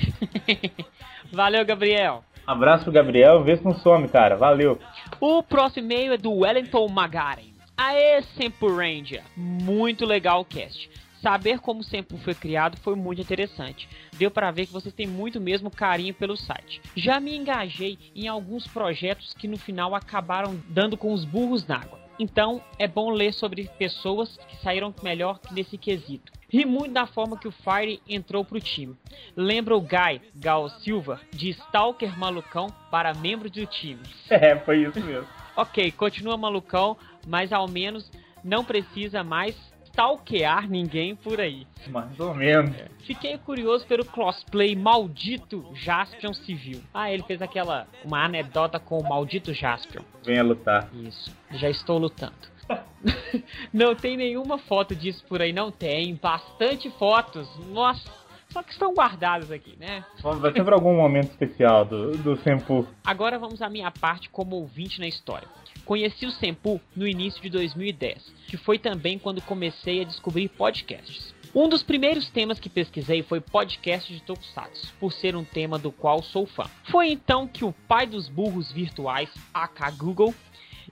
Valeu, 1.32 1.64
Gabriel. 1.64 2.22
Abraço 2.46 2.84
pro 2.84 2.92
Gabriel, 2.92 3.42
vê 3.42 3.56
se 3.56 3.64
não 3.64 3.74
some, 3.74 4.06
cara. 4.08 4.36
Valeu. 4.36 4.78
O 5.20 5.42
próximo 5.42 5.86
e-mail 5.86 6.12
é 6.12 6.18
do 6.18 6.32
Wellington 6.32 6.88
Magaren. 6.88 7.52
Aê, 7.76 8.22
Sempo 8.36 8.68
Ranger. 8.68 9.22
Muito 9.36 10.04
legal 10.04 10.40
o 10.40 10.44
cast. 10.44 10.90
Saber 11.22 11.58
como 11.60 11.80
o 11.80 11.84
Sempo 11.84 12.16
foi 12.18 12.34
criado 12.34 12.76
foi 12.76 12.94
muito 12.94 13.20
interessante. 13.20 13.88
Deu 14.16 14.30
para 14.30 14.50
ver 14.50 14.66
que 14.66 14.72
vocês 14.72 14.94
têm 14.94 15.06
muito 15.06 15.40
mesmo 15.40 15.70
carinho 15.70 16.14
pelo 16.14 16.36
site. 16.36 16.80
Já 16.94 17.18
me 17.18 17.34
engajei 17.34 17.98
em 18.14 18.28
alguns 18.28 18.66
projetos 18.66 19.32
que 19.34 19.48
no 19.48 19.58
final 19.58 19.94
acabaram 19.94 20.60
dando 20.68 20.96
com 20.96 21.12
os 21.12 21.24
burros 21.24 21.66
na 21.66 21.76
água. 21.76 21.98
Então 22.18 22.62
é 22.78 22.86
bom 22.86 23.10
ler 23.10 23.32
sobre 23.32 23.68
pessoas 23.78 24.36
que 24.48 24.56
saíram 24.62 24.94
melhor 25.02 25.40
nesse 25.50 25.76
quesito. 25.76 26.32
Ri 26.48 26.64
muito 26.64 26.92
da 26.92 27.06
forma 27.06 27.36
que 27.38 27.48
o 27.48 27.52
Fire 27.52 28.00
entrou 28.08 28.44
pro 28.44 28.60
time. 28.60 28.96
Lembra 29.36 29.76
o 29.76 29.80
Guy, 29.80 30.20
Gal 30.34 30.68
Silva, 30.68 31.20
de 31.32 31.50
Stalker 31.50 32.16
Malucão 32.18 32.68
para 32.90 33.14
membro 33.14 33.50
do 33.50 33.66
time. 33.66 34.00
É, 34.30 34.56
foi 34.56 34.82
isso 34.82 35.00
mesmo. 35.00 35.26
ok, 35.56 35.90
continua 35.92 36.36
malucão, 36.36 36.96
mas 37.26 37.52
ao 37.52 37.66
menos 37.68 38.10
não 38.44 38.64
precisa 38.64 39.24
mais 39.24 39.56
stalkear 39.86 40.68
ninguém 40.68 41.16
por 41.16 41.40
aí. 41.40 41.66
Mais 41.88 42.20
ou 42.20 42.34
menos. 42.34 42.76
É. 42.76 42.88
Fiquei 43.06 43.38
curioso 43.38 43.86
pelo 43.86 44.04
cosplay 44.04 44.76
maldito 44.76 45.66
Jaspion 45.74 46.34
Civil. 46.34 46.82
Ah, 46.92 47.10
ele 47.10 47.22
fez 47.22 47.40
aquela 47.40 47.86
uma 48.04 48.22
anedota 48.24 48.78
com 48.78 48.98
o 48.98 49.08
maldito 49.08 49.54
Jaspion. 49.54 50.02
Venha 50.22 50.42
lutar. 50.42 50.88
Isso. 50.94 51.34
Já 51.52 51.70
estou 51.70 51.96
lutando. 51.98 52.34
não 53.72 53.94
tem 53.94 54.16
nenhuma 54.16 54.58
foto 54.58 54.94
disso 54.94 55.24
por 55.28 55.40
aí, 55.40 55.52
não 55.52 55.70
tem. 55.70 56.14
Bastante 56.14 56.90
fotos. 56.90 57.48
Nossa. 57.68 58.26
Só 58.50 58.62
que 58.62 58.72
estão 58.72 58.94
guardadas 58.94 59.50
aqui, 59.50 59.76
né? 59.78 60.04
Vai 60.22 60.52
ter 60.52 60.64
pra 60.64 60.76
algum 60.76 60.96
momento 60.96 61.30
especial 61.30 61.84
do, 61.84 62.12
do 62.16 62.36
Senpu. 62.38 62.86
Agora 63.04 63.38
vamos 63.38 63.60
à 63.60 63.68
minha 63.68 63.90
parte 63.90 64.30
como 64.30 64.56
ouvinte 64.56 64.98
na 65.00 65.06
história. 65.06 65.48
Conheci 65.84 66.26
o 66.26 66.30
Senpu 66.30 66.80
no 66.94 67.06
início 67.06 67.40
de 67.42 67.50
2010, 67.50 68.32
que 68.48 68.56
foi 68.56 68.78
também 68.78 69.18
quando 69.18 69.42
comecei 69.42 70.00
a 70.00 70.04
descobrir 70.04 70.48
podcasts. 70.48 71.34
Um 71.54 71.68
dos 71.68 71.82
primeiros 71.82 72.28
temas 72.28 72.58
que 72.58 72.68
pesquisei 72.68 73.22
foi 73.22 73.40
podcast 73.40 74.12
de 74.12 74.20
Tokusatsu, 74.22 74.92
por 74.98 75.12
ser 75.12 75.36
um 75.36 75.44
tema 75.44 75.78
do 75.78 75.92
qual 75.92 76.22
sou 76.22 76.46
fã. 76.46 76.64
Foi 76.90 77.08
então 77.08 77.46
que 77.46 77.64
o 77.64 77.72
pai 77.72 78.06
dos 78.06 78.28
burros 78.28 78.70
virtuais, 78.72 79.30
aka 79.54 79.90
Google, 79.90 80.34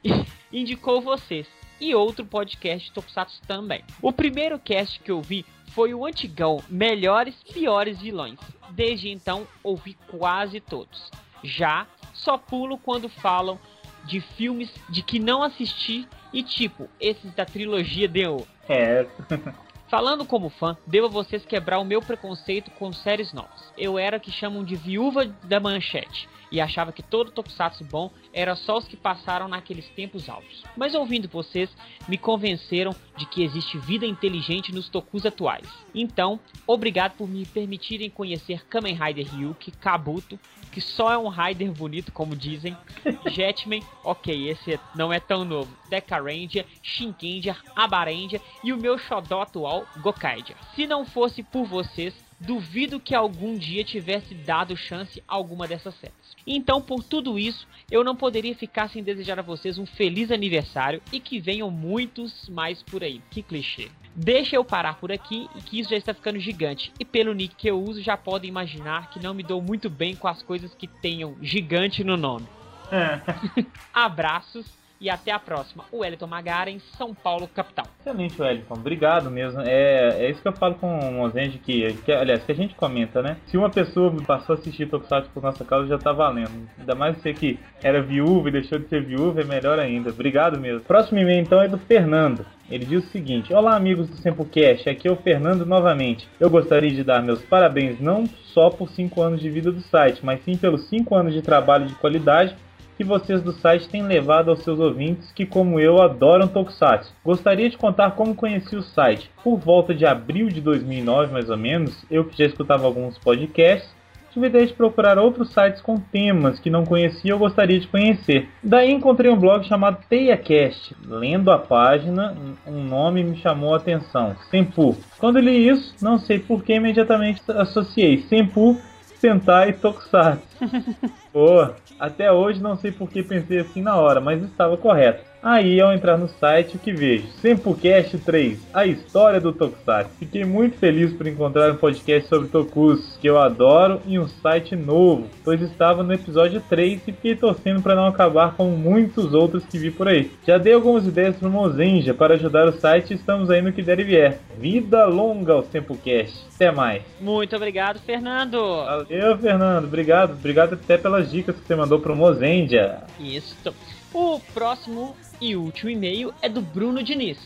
indicou 0.52 1.00
vocês, 1.00 1.46
e 1.84 1.94
outro 1.94 2.24
podcast 2.24 2.88
de 2.88 2.94
Tokusatsu 2.94 3.42
também. 3.46 3.84
O 4.00 4.10
primeiro 4.10 4.58
cast 4.58 4.98
que 5.00 5.10
eu 5.10 5.20
vi 5.20 5.44
foi 5.72 5.92
o 5.92 6.06
antigão 6.06 6.62
Melhores 6.68 7.34
Piores 7.52 8.00
Vilões. 8.00 8.38
Desde 8.70 9.10
então, 9.10 9.46
ouvi 9.62 9.94
quase 10.08 10.60
todos. 10.60 11.10
Já 11.42 11.86
só 12.14 12.38
pulo 12.38 12.78
quando 12.78 13.08
falam 13.08 13.58
de 14.04 14.20
filmes 14.20 14.72
de 14.88 15.02
que 15.02 15.18
não 15.18 15.42
assisti 15.42 16.08
e 16.32 16.42
tipo, 16.42 16.88
esses 16.98 17.34
da 17.34 17.44
trilogia 17.44 18.08
DO. 18.08 18.46
É. 18.66 19.06
Falando 19.88 20.24
como 20.24 20.48
fã, 20.48 20.76
devo 20.86 21.06
a 21.06 21.10
vocês 21.10 21.44
quebrar 21.44 21.78
o 21.78 21.84
meu 21.84 22.00
preconceito 22.00 22.70
com 22.72 22.92
séries 22.92 23.32
novas. 23.32 23.72
Eu 23.76 23.98
era 23.98 24.16
o 24.16 24.20
que 24.20 24.30
chamam 24.30 24.64
de 24.64 24.74
viúva 24.76 25.26
da 25.44 25.60
manchete 25.60 26.28
e 26.50 26.60
achava 26.60 26.92
que 26.92 27.02
todo 27.02 27.30
tokusatsu 27.30 27.84
bom 27.84 28.10
era 28.32 28.54
só 28.54 28.78
os 28.78 28.86
que 28.86 28.96
passaram 28.96 29.48
naqueles 29.48 29.88
tempos 29.90 30.28
altos. 30.28 30.62
Mas 30.76 30.94
ouvindo 30.94 31.28
vocês, 31.28 31.68
me 32.08 32.16
convenceram 32.16 32.94
de 33.16 33.26
que 33.26 33.42
existe 33.42 33.76
vida 33.78 34.06
inteligente 34.06 34.72
nos 34.72 34.88
tokus 34.88 35.26
atuais. 35.26 35.68
Então, 35.94 36.40
obrigado 36.66 37.16
por 37.16 37.28
me 37.28 37.44
permitirem 37.46 38.10
conhecer 38.10 38.64
Kamen 38.66 38.94
Rider 38.94 39.26
Ryuki, 39.26 39.70
Kabuto, 39.72 40.38
que 40.72 40.80
só 40.80 41.12
é 41.12 41.18
um 41.18 41.28
Rider 41.28 41.70
bonito, 41.72 42.12
como 42.12 42.34
dizem, 42.34 42.76
Jetman, 43.30 43.80
ok, 44.02 44.48
esse 44.48 44.78
não 44.94 45.12
é 45.12 45.20
tão 45.20 45.44
novo, 45.44 45.70
Deca 45.88 46.20
Ranger, 46.20 46.66
Shinkenger, 46.82 47.56
Abarendia 47.76 48.40
e 48.62 48.72
o 48.72 48.76
meu 48.76 48.98
xodó 48.98 49.42
atual, 49.42 49.86
Gokaiger. 49.98 50.56
Se 50.74 50.86
não 50.86 51.04
fosse 51.04 51.42
por 51.42 51.64
vocês, 51.64 52.14
duvido 52.40 53.00
que 53.00 53.14
algum 53.14 53.56
dia 53.56 53.84
tivesse 53.84 54.34
dado 54.34 54.76
chance 54.76 55.22
a 55.28 55.34
alguma 55.34 55.66
dessas 55.66 55.94
séries. 55.94 56.36
Então, 56.46 56.80
por 56.80 57.02
tudo 57.02 57.38
isso, 57.38 57.66
eu 57.90 58.04
não 58.04 58.16
poderia 58.16 58.54
ficar 58.54 58.88
sem 58.88 59.02
desejar 59.02 59.38
a 59.38 59.42
vocês 59.42 59.78
um 59.78 59.86
feliz 59.86 60.30
aniversário 60.30 61.00
e 61.12 61.20
que 61.20 61.40
venham 61.40 61.70
muitos 61.70 62.48
mais 62.48 62.82
por 62.82 63.02
aí. 63.02 63.22
Que 63.30 63.42
clichê. 63.42 63.90
Deixa 64.16 64.54
eu 64.54 64.64
parar 64.64 64.94
por 64.94 65.10
aqui 65.10 65.48
e 65.56 65.60
que 65.60 65.80
isso 65.80 65.90
já 65.90 65.96
está 65.96 66.14
ficando 66.14 66.38
gigante. 66.38 66.92
E 67.00 67.04
pelo 67.04 67.34
nick 67.34 67.56
que 67.56 67.68
eu 67.68 67.82
uso, 67.82 68.00
já 68.00 68.16
podem 68.16 68.48
imaginar 68.48 69.10
que 69.10 69.20
não 69.20 69.34
me 69.34 69.42
dou 69.42 69.60
muito 69.60 69.90
bem 69.90 70.14
com 70.14 70.28
as 70.28 70.42
coisas 70.42 70.72
que 70.74 70.86
tenham 70.86 71.36
gigante 71.42 72.04
no 72.04 72.16
nome. 72.16 72.46
É. 72.92 73.20
Abraços 73.92 74.66
e 75.00 75.10
até 75.10 75.32
a 75.32 75.38
próxima. 75.38 75.84
O 75.90 75.98
Wellington 75.98 76.26
Magara 76.26 76.70
em 76.70 76.78
São 76.78 77.14
Paulo, 77.14 77.48
capital. 77.48 77.86
Excelente, 78.00 78.40
Wellington. 78.40 78.74
Obrigado 78.74 79.30
mesmo. 79.30 79.60
É, 79.60 80.24
é 80.24 80.30
isso 80.30 80.40
que 80.40 80.48
eu 80.48 80.52
falo 80.52 80.74
com 80.76 80.98
o 80.98 81.12
Mozende, 81.12 81.58
que, 81.58 81.92
que, 82.04 82.12
aliás, 82.12 82.42
que 82.44 82.52
a 82.52 82.54
gente 82.54 82.74
comenta, 82.74 83.22
né? 83.22 83.36
Se 83.46 83.56
uma 83.56 83.70
pessoa 83.70 84.14
passou 84.26 84.54
a 84.54 84.58
assistir 84.58 84.86
Tokusatsu 84.86 85.30
por 85.32 85.42
nossa 85.42 85.64
causa, 85.64 85.88
já 85.88 85.98
tá 85.98 86.12
valendo. 86.12 86.68
Ainda 86.78 86.94
mais 86.94 87.16
você 87.16 87.32
que 87.32 87.58
era 87.82 88.02
viúva 88.02 88.48
e 88.48 88.52
deixou 88.52 88.78
de 88.78 88.88
ser 88.88 89.04
viúva, 89.04 89.40
é 89.40 89.44
melhor 89.44 89.78
ainda. 89.78 90.10
Obrigado 90.10 90.58
mesmo. 90.58 90.80
Próximo 90.80 91.18
e-mail, 91.18 91.40
então, 91.40 91.60
é 91.60 91.68
do 91.68 91.78
Fernando. 91.78 92.46
Ele 92.70 92.86
diz 92.86 93.04
o 93.04 93.10
seguinte: 93.10 93.52
Olá, 93.52 93.76
amigos 93.76 94.08
do 94.08 94.16
Sempocast, 94.16 94.88
aqui 94.88 95.06
é 95.06 95.12
o 95.12 95.16
Fernando 95.16 95.66
novamente. 95.66 96.28
Eu 96.40 96.48
gostaria 96.48 96.90
de 96.90 97.04
dar 97.04 97.22
meus 97.22 97.42
parabéns 97.42 98.00
não 98.00 98.26
só 98.54 98.70
por 98.70 98.88
5 98.88 99.20
anos 99.20 99.40
de 99.40 99.50
vida 99.50 99.70
do 99.70 99.80
site, 99.82 100.24
mas 100.24 100.42
sim 100.44 100.56
pelos 100.56 100.88
5 100.88 101.14
anos 101.14 101.34
de 101.34 101.42
trabalho 101.42 101.86
de 101.86 101.94
qualidade 101.96 102.56
que 102.96 103.04
vocês 103.04 103.42
do 103.42 103.52
site 103.52 103.88
têm 103.88 104.02
levado 104.02 104.50
aos 104.50 104.60
seus 104.60 104.78
ouvintes 104.78 105.32
que, 105.32 105.46
como 105.46 105.80
eu, 105.80 106.00
adoram 106.00 106.48
Tokusatsu. 106.48 107.12
Gostaria 107.24 107.68
de 107.68 107.76
contar 107.76 108.12
como 108.12 108.34
conheci 108.34 108.76
o 108.76 108.82
site. 108.82 109.30
Por 109.42 109.58
volta 109.58 109.94
de 109.94 110.06
abril 110.06 110.48
de 110.48 110.60
2009, 110.60 111.32
mais 111.32 111.50
ou 111.50 111.56
menos, 111.56 112.04
eu 112.10 112.24
que 112.24 112.38
já 112.38 112.44
escutava 112.44 112.86
alguns 112.86 113.18
podcasts, 113.18 113.94
tive 114.34 114.46
a 114.46 114.48
ideia 114.48 114.66
de 114.66 114.74
procurar 114.74 115.16
outros 115.16 115.52
sites 115.52 115.80
com 115.80 115.98
temas 115.98 116.58
que 116.58 116.68
não 116.68 116.84
conhecia 116.84 117.32
ou 117.32 117.38
gostaria 117.38 117.78
de 117.78 117.86
conhecer. 117.86 118.48
Daí 118.62 118.90
encontrei 118.90 119.30
um 119.30 119.38
blog 119.38 119.64
chamado 119.64 120.04
TeiaCast. 120.08 120.94
Lendo 121.06 121.52
a 121.52 121.58
página, 121.58 122.36
um 122.66 122.82
nome 122.82 123.22
me 123.22 123.36
chamou 123.36 123.74
a 123.74 123.76
atenção: 123.76 124.34
Sempu. 124.50 124.96
Quando 125.18 125.38
li 125.38 125.68
isso, 125.68 125.94
não 126.02 126.18
sei 126.18 126.40
por 126.40 126.64
que 126.64 126.74
imediatamente 126.74 127.40
associei 127.48 128.22
Sempu, 128.28 128.76
Sentai 129.18 129.70
e 129.70 129.72
Tokusatsu. 129.74 130.42
Pô, 131.32 131.68
até 131.98 132.30
hoje 132.30 132.62
não 132.62 132.76
sei 132.76 132.92
por 132.92 133.08
que 133.08 133.22
pensei 133.22 133.60
assim 133.60 133.82
na 133.82 133.96
hora, 133.96 134.20
mas 134.20 134.42
estava 134.42 134.76
correto. 134.76 135.24
Aí, 135.46 135.78
ao 135.78 135.92
entrar 135.92 136.16
no 136.16 136.26
site, 136.26 136.76
o 136.76 136.78
que 136.78 136.90
vejo? 136.90 137.26
Sempocast 137.42 138.16
3, 138.16 138.58
a 138.72 138.86
história 138.86 139.38
do 139.38 139.52
Tokusatsu. 139.52 140.10
Fiquei 140.18 140.42
muito 140.42 140.78
feliz 140.78 141.12
por 141.12 141.26
encontrar 141.26 141.70
um 141.70 141.76
podcast 141.76 142.26
sobre 142.30 142.48
Tokus, 142.48 143.18
que 143.20 143.28
eu 143.28 143.38
adoro, 143.38 144.00
e 144.06 144.18
um 144.18 144.26
site 144.26 144.74
novo, 144.74 145.28
pois 145.44 145.60
estava 145.60 146.02
no 146.02 146.14
episódio 146.14 146.62
3 146.66 146.94
e 146.94 147.12
fiquei 147.12 147.36
torcendo 147.36 147.82
para 147.82 147.94
não 147.94 148.06
acabar 148.06 148.54
como 148.56 148.74
muitos 148.74 149.34
outros 149.34 149.66
que 149.66 149.76
vi 149.76 149.90
por 149.90 150.08
aí. 150.08 150.30
Já 150.46 150.56
dei 150.56 150.72
algumas 150.72 151.06
ideias 151.06 151.36
para 151.36 151.46
o 151.46 151.52
Mozenja 151.52 152.14
para 152.14 152.36
ajudar 152.36 152.66
o 152.66 152.80
site 152.80 153.10
e 153.10 153.16
estamos 153.16 153.50
aí 153.50 153.60
no 153.60 153.70
que 153.70 153.82
der 153.82 154.00
e 154.00 154.04
vier. 154.04 154.38
Vida 154.56 155.04
longa 155.04 155.52
ao 155.52 155.62
Sempocast. 155.64 156.42
Até 156.54 156.70
mais. 156.70 157.02
Muito 157.20 157.54
obrigado, 157.54 158.00
Fernando. 158.00 158.56
Valeu, 158.58 159.36
Fernando. 159.36 159.84
Obrigado. 159.84 160.32
Obrigado 160.32 160.72
até 160.72 160.96
pelas 160.96 161.30
dicas 161.30 161.54
que 161.54 161.66
você 161.66 161.76
mandou 161.76 162.00
pro 162.00 162.16
Mozendia. 162.16 163.00
Isso. 163.20 163.74
O 164.14 164.38
próximo 164.38 165.16
e 165.40 165.56
último 165.56 165.90
e-mail 165.90 166.32
é 166.40 166.48
do 166.48 166.62
Bruno 166.62 167.02
Diniz. 167.02 167.36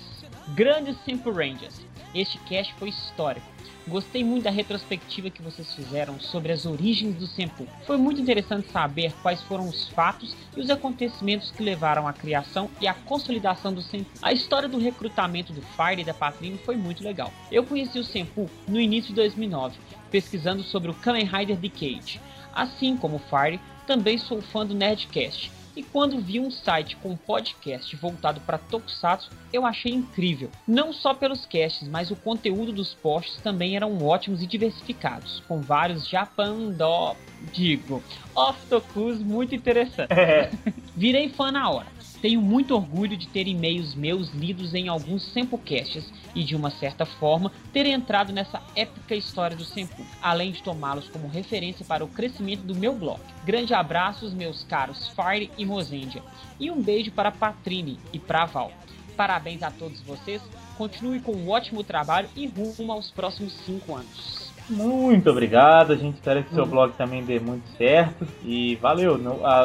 Grandes 0.49 0.99
Simple 1.03 1.33
Rangers. 1.33 1.81
Este 2.15 2.37
cast 2.41 2.75
foi 2.75 2.91
histórico. 2.91 3.47
Gostei 3.87 4.23
muito 4.23 4.45
da 4.45 4.51
retrospectiva 4.51 5.31
que 5.31 5.41
vocês 5.41 5.75
fizeram 5.75 6.21
sobre 6.21 6.53
as 6.53 6.67
origens 6.67 7.17
do 7.17 7.27
Senpu. 7.27 7.67
Foi 7.87 7.97
muito 7.97 8.21
interessante 8.21 8.71
saber 8.71 9.15
quais 9.23 9.41
foram 9.45 9.67
os 9.67 9.89
fatos 9.89 10.37
e 10.55 10.61
os 10.61 10.69
acontecimentos 10.69 11.51
que 11.51 11.63
levaram 11.63 12.07
à 12.07 12.13
criação 12.13 12.69
e 12.83 12.87
à 12.87 12.93
consolidação 12.93 13.73
do 13.73 13.81
Senpu. 13.81 14.11
A 14.21 14.35
história 14.35 14.69
do 14.69 14.77
recrutamento 14.79 15.55
do 15.55 15.63
Fire 15.63 16.03
e 16.03 16.05
da 16.05 16.13
Patrine 16.13 16.59
foi 16.59 16.77
muito 16.77 17.03
legal. 17.03 17.33
Eu 17.51 17.65
conheci 17.65 17.99
o 17.99 18.05
Senpu 18.05 18.47
no 18.69 18.79
início 18.79 19.09
de 19.09 19.15
2009, 19.15 19.79
pesquisando 20.11 20.63
sobre 20.63 20.91
o 20.91 20.95
Kamen 20.95 21.25
Rider 21.25 21.57
Decade. 21.57 22.21
Assim 22.55 22.95
como 22.95 23.17
o 23.17 23.21
Fire, 23.21 23.59
também 23.87 24.19
sou 24.19 24.43
fã 24.43 24.67
do 24.67 24.75
Nerdcast 24.75 25.57
e 25.79 25.83
quando 25.85 26.19
vi 26.19 26.41
um 26.41 26.51
site 26.51 26.97
com 26.97 27.17
podcast 27.17 27.95
voltado 27.95 28.41
para 28.41 28.59
Tokusatsu, 28.59 29.31
eu 29.53 29.65
achei 29.65 29.93
incrível. 29.93 30.51
Não 30.67 30.93
só 30.93 31.15
pelos 31.15 31.47
casts, 31.47 31.87
mas 31.89 32.11
o 32.11 32.17
conteúdo 32.17 32.73
dos 32.73 32.95
posts 32.95 33.41
também 33.41 33.77
eram 33.77 34.05
ótimos 34.05 34.43
e 34.43 34.47
diversificados, 34.47 35.41
com 35.47 35.61
vários 35.61 36.09
Japandó, 36.09 37.15
digo, 37.53 38.03
off 38.35 38.59
Tokus 38.67 39.21
muito 39.21 39.55
interessantes. 39.55 40.17
É. 40.17 40.51
Virei 40.97 41.29
fã 41.29 41.53
na 41.53 41.71
hora. 41.71 41.87
Tenho 42.21 42.43
muito 42.43 42.75
orgulho 42.75 43.17
de 43.17 43.29
ter 43.29 43.47
e-mails 43.47 43.95
meus 43.95 44.31
lidos 44.31 44.75
em 44.75 44.89
alguns 44.89 45.23
Sempocasts 45.23 46.13
e, 46.35 46.43
de 46.43 46.57
uma 46.57 46.71
certa 46.71 47.07
forma, 47.07 47.53
ter 47.73 47.87
entrado 47.87 48.33
nessa 48.33 48.61
épica 48.75 49.15
história 49.15 49.57
do 49.57 49.65
Sempu, 49.65 50.05
além 50.21 50.51
de 50.51 50.63
tomá-los 50.63 51.09
como 51.09 51.29
referência 51.29 51.85
para 51.85 52.05
o 52.05 52.09
crescimento 52.09 52.63
do 52.63 52.75
meu 52.75 52.93
blog. 52.93 53.21
Grande 53.45 53.73
abraços, 53.73 54.35
meus 54.35 54.65
caros 54.65 55.09
Fire 55.09 55.51
e 55.57 55.65
Mozendia, 55.65 56.23
e 56.59 56.71
um 56.71 56.83
beijo 56.83 57.13
para 57.13 57.31
Patrine 57.31 57.99
e 58.13 58.19
para 58.19 58.47
Val. 58.47 58.73
Parabéns 59.17 59.63
a 59.63 59.71
todos 59.71 60.01
vocês, 60.01 60.43
continue 60.77 61.21
com 61.21 61.33
um 61.33 61.51
ótimo 61.51 61.85
trabalho 61.85 62.29
e 62.35 62.47
rumo 62.47 62.93
aos 62.93 63.11
próximos 63.11 63.53
5 63.65 63.95
anos. 63.95 64.48
Muito 64.71 65.31
obrigado, 65.31 65.93
a 65.93 65.97
gente 65.97 66.17
espera 66.17 66.43
que 66.43 66.55
seu 66.55 66.67
blog 66.67 66.93
também 66.93 67.25
dê 67.25 67.41
muito 67.41 67.67
certo. 67.77 68.27
E 68.45 68.77
valeu! 68.77 69.19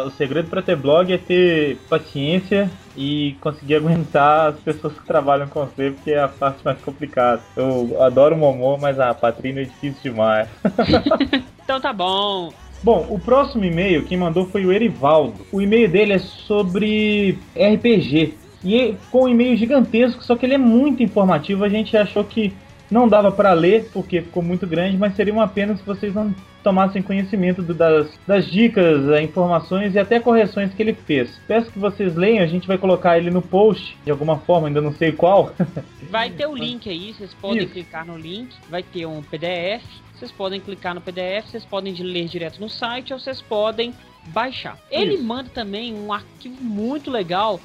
o 0.05 0.09
segredo 0.11 0.49
para 0.49 0.61
ter 0.61 0.75
blog 0.75 1.11
é 1.11 1.17
ter 1.17 1.77
paciência 1.89 2.69
e 2.95 3.35
conseguir 3.41 3.75
aguentar 3.75 4.49
as 4.49 4.59
pessoas 4.59 4.93
que 4.93 5.05
trabalham 5.05 5.47
com 5.47 5.65
você, 5.65 5.91
porque 5.91 6.11
é 6.11 6.21
a 6.21 6.27
parte 6.27 6.63
mais 6.63 6.79
complicada. 6.81 7.41
Eu 7.55 8.01
adoro 8.01 8.35
o 8.35 8.37
Momô, 8.37 8.77
mas 8.77 8.99
a 8.99 9.13
Patrina 9.13 9.61
é 9.61 9.65
difícil 9.65 10.11
demais. 10.11 10.47
então 11.63 11.81
tá 11.81 11.91
bom. 11.91 12.53
Bom, 12.83 13.07
o 13.09 13.17
próximo 13.17 13.63
e-mail 13.63 14.03
quem 14.03 14.17
mandou 14.17 14.45
foi 14.45 14.65
o 14.65 14.71
Erivaldo. 14.71 15.45
O 15.51 15.61
e-mail 15.61 15.89
dele 15.89 16.13
é 16.13 16.19
sobre 16.19 17.39
RPG. 17.55 18.37
E 18.63 18.95
com 19.11 19.23
um 19.23 19.29
e-mail 19.29 19.57
gigantesco, 19.57 20.23
só 20.23 20.35
que 20.35 20.45
ele 20.45 20.53
é 20.53 20.57
muito 20.57 21.03
informativo. 21.03 21.63
A 21.63 21.69
gente 21.69 21.95
achou 21.97 22.23
que 22.23 22.53
não 22.93 23.07
dava 23.07 23.31
para 23.31 23.51
ler 23.53 23.89
porque 23.91 24.21
ficou 24.21 24.43
muito 24.43 24.67
grande, 24.67 24.95
mas 24.97 25.15
seria 25.15 25.33
uma 25.33 25.47
pena 25.47 25.75
se 25.75 25.83
vocês 25.83 26.13
não 26.13 26.33
tomassem 26.63 27.01
conhecimento 27.01 27.61
do, 27.61 27.73
das, 27.73 28.07
das 28.25 28.45
dicas, 28.45 29.09
eh, 29.09 29.21
informações 29.21 29.93
e 29.95 29.99
até 29.99 30.19
correções 30.19 30.73
que 30.73 30.81
ele 30.81 30.93
fez. 30.93 31.37
Peço 31.45 31.71
que 31.71 31.79
vocês 31.79 32.15
leiam, 32.15 32.41
a 32.41 32.47
gente 32.47 32.67
vai 32.67 32.77
colocar 32.77 33.17
ele 33.17 33.29
no 33.29 33.41
post 33.41 33.97
de 34.05 34.11
alguma 34.11 34.37
forma, 34.37 34.67
ainda 34.67 34.79
não 34.79 34.93
sei 34.93 35.11
qual. 35.11 35.53
Vai 36.09 36.29
ter 36.29 36.45
o 36.45 36.55
link 36.55 36.87
aí, 36.87 37.11
vocês 37.11 37.33
podem 37.33 37.63
Isso. 37.63 37.73
clicar 37.73 38.05
no 38.05 38.15
link, 38.15 38.53
vai 38.69 38.83
ter 38.83 39.07
um 39.07 39.23
PDF, 39.23 39.83
vocês 40.13 40.31
podem 40.31 40.59
clicar 40.59 40.93
no 40.93 41.01
PDF, 41.01 41.47
vocês 41.47 41.65
podem 41.65 41.91
ler 41.95 42.25
direto 42.25 42.61
no 42.61 42.69
site 42.69 43.11
ou 43.11 43.19
vocês 43.19 43.41
podem 43.41 43.91
baixar. 44.27 44.77
Ele 44.91 45.15
Isso. 45.15 45.23
manda 45.23 45.49
também 45.49 45.91
um 45.91 46.13
arquivo 46.13 46.63
muito 46.63 47.09
legal 47.09 47.59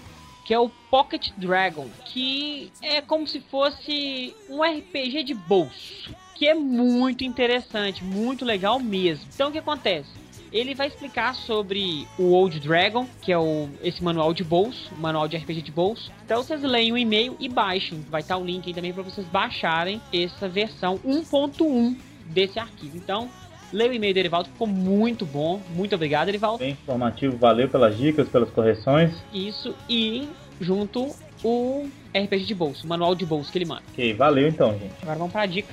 que 0.49 0.55
é 0.55 0.59
o 0.59 0.71
Pocket 0.91 1.29
Dragon, 1.37 1.87
que 2.07 2.73
é 2.81 3.03
como 3.03 3.27
se 3.27 3.39
fosse 3.39 4.35
um 4.49 4.63
RPG 4.63 5.23
de 5.23 5.35
bolso, 5.35 6.11
que 6.35 6.49
é 6.49 6.55
muito 6.55 7.23
interessante, 7.23 8.03
muito 8.03 8.47
legal 8.47 8.81
mesmo. 8.81 9.27
Então 9.35 9.51
o 9.51 9.53
que 9.53 9.59
acontece? 9.59 10.09
Ele 10.51 10.75
vai 10.75 10.87
explicar 10.87 11.35
sobre 11.35 12.09
o 12.19 12.33
Old 12.33 12.59
Dragon, 12.61 13.07
que 13.21 13.31
é 13.31 13.37
o, 13.37 13.69
esse 13.83 14.03
manual 14.03 14.33
de 14.33 14.43
bolso, 14.43 14.91
manual 14.97 15.29
de 15.29 15.37
RPG 15.37 15.61
de 15.61 15.71
bolso. 15.71 16.11
Então 16.25 16.43
vocês 16.43 16.63
leem 16.63 16.93
o 16.93 16.97
e-mail 16.97 17.37
e 17.39 17.47
baixem. 17.47 18.01
Vai 18.09 18.23
estar 18.23 18.39
o 18.39 18.45
link 18.45 18.67
aí 18.67 18.73
também 18.73 18.95
para 18.95 19.03
vocês 19.03 19.27
baixarem 19.27 20.01
essa 20.11 20.49
versão 20.49 20.99
1.1 21.01 21.95
desse 22.25 22.59
arquivo. 22.59 22.97
Então, 22.97 23.29
leia 23.73 23.91
o 23.91 23.95
e-mail 23.95 24.15
do 24.15 24.19
Erivaldo, 24.19 24.49
ficou 24.49 24.67
muito 24.67 25.25
bom. 25.27 25.61
Muito 25.75 25.95
obrigado, 25.95 26.29
Erivaldo. 26.29 26.59
Bem 26.59 26.73
informativo, 26.73 27.37
valeu 27.37 27.69
pelas 27.69 27.97
dicas, 27.97 28.29
pelas 28.29 28.51
correções. 28.51 29.13
Isso, 29.33 29.75
e 29.89 30.29
junto 30.61 31.15
o 31.45 31.89
RPG 32.15 32.47
de 32.47 32.55
bolso, 32.55 32.85
o 32.85 32.89
manual 32.89 33.15
de 33.15 33.25
bolso 33.25 33.51
que 33.51 33.59
ele 33.59 33.67
manda. 33.67 33.83
Ok, 33.93 34.15
valeu 34.15 34.49
então, 34.49 34.73
gente. 34.73 34.95
Agora 35.03 35.19
vamos 35.19 35.33
para 35.33 35.43
a 35.43 35.47
dica. 35.47 35.73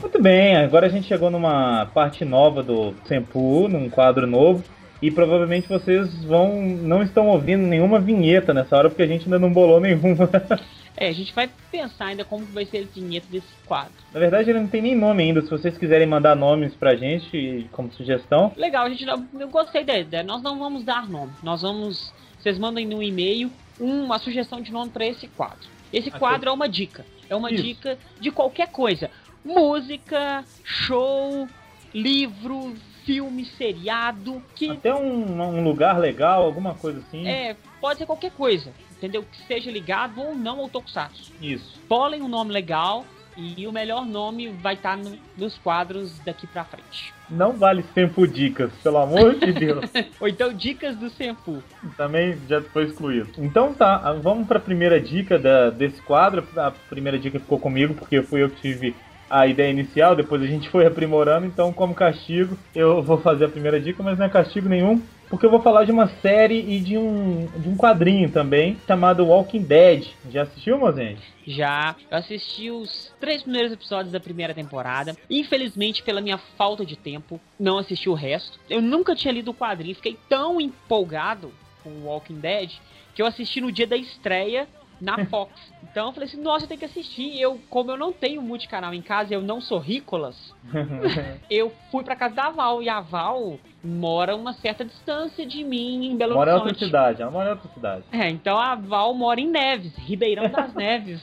Muito 0.00 0.22
bem, 0.22 0.56
agora 0.56 0.86
a 0.86 0.90
gente 0.90 1.06
chegou 1.06 1.30
numa 1.30 1.86
parte 1.86 2.24
nova 2.24 2.62
do 2.62 2.94
Sempu, 3.06 3.66
num 3.68 3.88
quadro 3.88 4.26
novo. 4.26 4.62
E 5.02 5.10
provavelmente 5.10 5.68
vocês 5.68 6.24
vão 6.24 6.62
não 6.62 7.02
estão 7.02 7.26
ouvindo 7.26 7.66
nenhuma 7.66 7.98
vinheta 7.98 8.54
nessa 8.54 8.76
hora 8.76 8.88
porque 8.88 9.02
a 9.02 9.06
gente 9.06 9.24
ainda 9.24 9.38
não 9.38 9.52
bolou 9.52 9.80
nenhuma. 9.80 10.30
É, 10.94 11.08
a 11.08 11.12
gente 11.12 11.32
vai 11.32 11.48
pensar 11.70 12.06
ainda 12.06 12.22
como 12.22 12.44
vai 12.44 12.66
ser 12.66 12.78
a 12.78 12.94
vinheta 12.94 13.26
desse 13.30 13.48
quadro. 13.66 13.94
Na 14.12 14.20
verdade, 14.20 14.50
ele 14.50 14.60
não 14.60 14.68
tem 14.68 14.82
nem 14.82 14.94
nome 14.94 15.22
ainda. 15.22 15.40
Se 15.40 15.50
vocês 15.50 15.76
quiserem 15.78 16.06
mandar 16.06 16.36
nomes 16.36 16.74
pra 16.74 16.94
gente 16.94 17.66
como 17.72 17.90
sugestão. 17.92 18.52
Legal, 18.56 18.84
a 18.84 18.90
gente 18.90 19.06
não, 19.06 19.26
eu 19.40 19.48
gostei 19.48 19.84
da 19.84 19.98
ideia. 19.98 20.22
Nós 20.22 20.42
não 20.42 20.58
vamos 20.58 20.84
dar 20.84 21.08
nome. 21.08 21.32
Nós 21.42 21.62
vamos. 21.62 22.12
Vocês 22.38 22.58
mandem 22.58 22.86
no 22.86 23.02
e-mail 23.02 23.50
uma 23.80 24.18
sugestão 24.18 24.60
de 24.60 24.70
nome 24.70 24.90
para 24.90 25.06
esse 25.06 25.26
quadro. 25.28 25.66
Esse 25.92 26.10
quadro 26.10 26.50
é 26.50 26.52
uma 26.52 26.68
dica. 26.68 27.04
É 27.28 27.34
uma 27.34 27.50
Isso. 27.50 27.62
dica 27.62 27.98
de 28.20 28.30
qualquer 28.30 28.68
coisa. 28.68 29.10
Música, 29.44 30.44
show, 30.62 31.48
livro, 31.92 32.74
filme, 33.04 33.44
seriado, 33.44 34.42
que 34.54 34.70
Até 34.70 34.94
um, 34.94 35.40
um 35.40 35.64
lugar 35.64 35.98
legal, 35.98 36.42
alguma 36.44 36.74
coisa 36.74 36.98
assim. 37.00 37.26
é, 37.26 37.56
pode 37.80 37.98
ser 37.98 38.06
qualquer 38.06 38.32
coisa, 38.32 38.70
entendeu? 38.96 39.22
Que 39.24 39.46
seja 39.46 39.70
ligado 39.70 40.20
ou 40.20 40.34
não 40.34 40.60
ao 40.60 40.68
Tokusatsu. 40.68 41.32
Isso. 41.40 41.80
Bolem 41.88 42.22
um 42.22 42.28
nome 42.28 42.52
legal 42.52 43.04
e 43.36 43.66
o 43.66 43.72
melhor 43.72 44.04
nome 44.04 44.48
vai 44.48 44.74
estar 44.74 44.96
no- 44.96 45.18
nos 45.38 45.56
quadros 45.58 46.18
daqui 46.20 46.46
pra 46.46 46.64
frente. 46.64 47.14
Não 47.30 47.52
vale 47.54 47.82
tempo 47.82 48.26
dicas, 48.26 48.70
pelo 48.82 48.98
amor 48.98 49.34
de 49.36 49.52
Deus. 49.54 49.90
Ou 50.20 50.28
então 50.28 50.52
dicas 50.52 50.94
do 50.96 51.08
Senpu. 51.08 51.62
Também 51.96 52.38
já 52.46 52.60
foi 52.60 52.84
excluído. 52.84 53.30
Então 53.38 53.72
tá, 53.72 54.12
vamos 54.22 54.46
pra 54.46 54.60
primeira 54.60 55.00
dica 55.00 55.38
da, 55.38 55.70
desse 55.70 56.00
quadro. 56.02 56.46
A 56.56 56.70
primeira 56.90 57.18
dica 57.18 57.40
ficou 57.40 57.58
comigo, 57.58 57.94
porque 57.94 58.20
fui 58.22 58.42
eu 58.42 58.50
que 58.50 58.60
tive 58.60 58.94
a 59.32 59.46
ideia 59.46 59.70
inicial, 59.70 60.14
depois 60.14 60.42
a 60.42 60.46
gente 60.46 60.68
foi 60.68 60.84
aprimorando, 60.84 61.46
então 61.46 61.72
como 61.72 61.94
castigo 61.94 62.58
eu 62.74 63.02
vou 63.02 63.16
fazer 63.16 63.46
a 63.46 63.48
primeira 63.48 63.80
dica, 63.80 64.02
mas 64.02 64.18
não 64.18 64.26
é 64.26 64.28
castigo 64.28 64.68
nenhum, 64.68 65.00
porque 65.30 65.46
eu 65.46 65.50
vou 65.50 65.62
falar 65.62 65.84
de 65.84 65.90
uma 65.90 66.06
série 66.20 66.60
e 66.60 66.78
de 66.78 66.98
um, 66.98 67.46
de 67.56 67.66
um 67.66 67.74
quadrinho 67.74 68.30
também, 68.30 68.76
chamado 68.86 69.24
Walking 69.24 69.62
Dead. 69.62 70.06
Já 70.30 70.42
assistiu, 70.42 70.78
Mozende? 70.78 71.22
Já 71.46 71.96
eu 72.10 72.18
assisti 72.18 72.70
os 72.70 73.10
três 73.18 73.42
primeiros 73.42 73.72
episódios 73.72 74.12
da 74.12 74.20
primeira 74.20 74.52
temporada. 74.52 75.16
Infelizmente, 75.30 76.02
pela 76.02 76.20
minha 76.20 76.36
falta 76.36 76.84
de 76.84 76.96
tempo, 76.96 77.40
não 77.58 77.78
assisti 77.78 78.10
o 78.10 78.14
resto. 78.14 78.60
Eu 78.68 78.82
nunca 78.82 79.14
tinha 79.14 79.32
lido 79.32 79.52
o 79.52 79.54
quadrinho, 79.54 79.96
fiquei 79.96 80.18
tão 80.28 80.60
empolgado 80.60 81.50
com 81.82 81.88
o 81.88 82.04
Walking 82.04 82.38
Dead 82.38 82.70
que 83.14 83.22
eu 83.22 83.26
assisti 83.26 83.62
no 83.62 83.72
dia 83.72 83.86
da 83.86 83.96
estreia 83.96 84.68
na 85.02 85.26
Fox. 85.26 85.52
Então 85.82 86.06
eu 86.06 86.12
falei 86.12 86.28
assim, 86.28 86.40
nossa, 86.40 86.66
tenho 86.66 86.78
que 86.78 86.86
assistir. 86.86 87.38
Eu, 87.38 87.60
como 87.68 87.90
eu 87.90 87.98
não 87.98 88.12
tenho 88.12 88.40
multicanal 88.40 88.94
em 88.94 89.02
casa, 89.02 89.34
eu 89.34 89.42
não 89.42 89.60
sou 89.60 89.78
rícolas, 89.78 90.54
eu 91.50 91.72
fui 91.90 92.04
pra 92.04 92.16
casa 92.16 92.34
da 92.34 92.50
Val 92.50 92.82
e 92.82 92.88
a 92.88 93.00
Val 93.00 93.58
mora 93.84 94.36
uma 94.36 94.52
certa 94.54 94.84
distância 94.84 95.44
de 95.44 95.64
mim 95.64 96.06
em 96.06 96.16
Belo 96.16 96.34
Mora 96.34 96.52
em 96.52 96.54
outra 96.54 96.68
Horizonte. 96.68 96.86
cidade, 96.86 97.20
ela 97.22 97.30
mora 97.30 97.48
em 97.48 97.52
outra 97.52 97.70
cidade. 97.74 98.04
É, 98.12 98.28
então 98.30 98.56
a 98.56 98.74
Val 98.76 99.12
mora 99.12 99.40
em 99.40 99.48
Neves, 99.50 99.92
Ribeirão 99.96 100.48
das 100.48 100.72
Neves. 100.74 101.20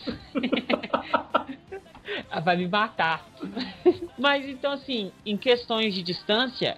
Ela 2.29 2.41
vai 2.41 2.57
me 2.57 2.67
matar. 2.67 3.25
Mas 4.17 4.47
então, 4.47 4.73
assim, 4.73 5.11
em 5.25 5.37
questões 5.37 5.93
de 5.93 6.03
distância, 6.03 6.77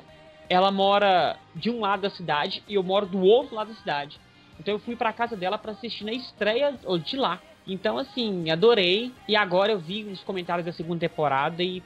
ela 0.49 0.71
mora 0.71 1.37
de 1.55 1.69
um 1.69 1.79
lado 1.79 2.01
da 2.01 2.09
cidade 2.09 2.63
e 2.67 2.75
eu 2.75 2.83
moro 2.83 3.05
do 3.05 3.21
outro 3.21 3.55
lado 3.55 3.69
da 3.69 3.75
cidade. 3.75 4.19
Então 4.61 4.75
eu 4.75 4.79
fui 4.79 4.95
pra 4.95 5.11
casa 5.11 5.35
dela 5.35 5.57
pra 5.57 5.71
assistir 5.71 6.03
na 6.05 6.11
estreia 6.11 6.73
de 7.03 7.17
lá. 7.17 7.39
Então, 7.67 7.97
assim, 7.97 8.49
adorei. 8.51 9.11
E 9.27 9.35
agora 9.35 9.71
eu 9.71 9.79
vi 9.79 10.03
os 10.03 10.21
comentários 10.23 10.65
da 10.65 10.71
segunda 10.71 10.99
temporada 10.99 11.63
e, 11.63 11.81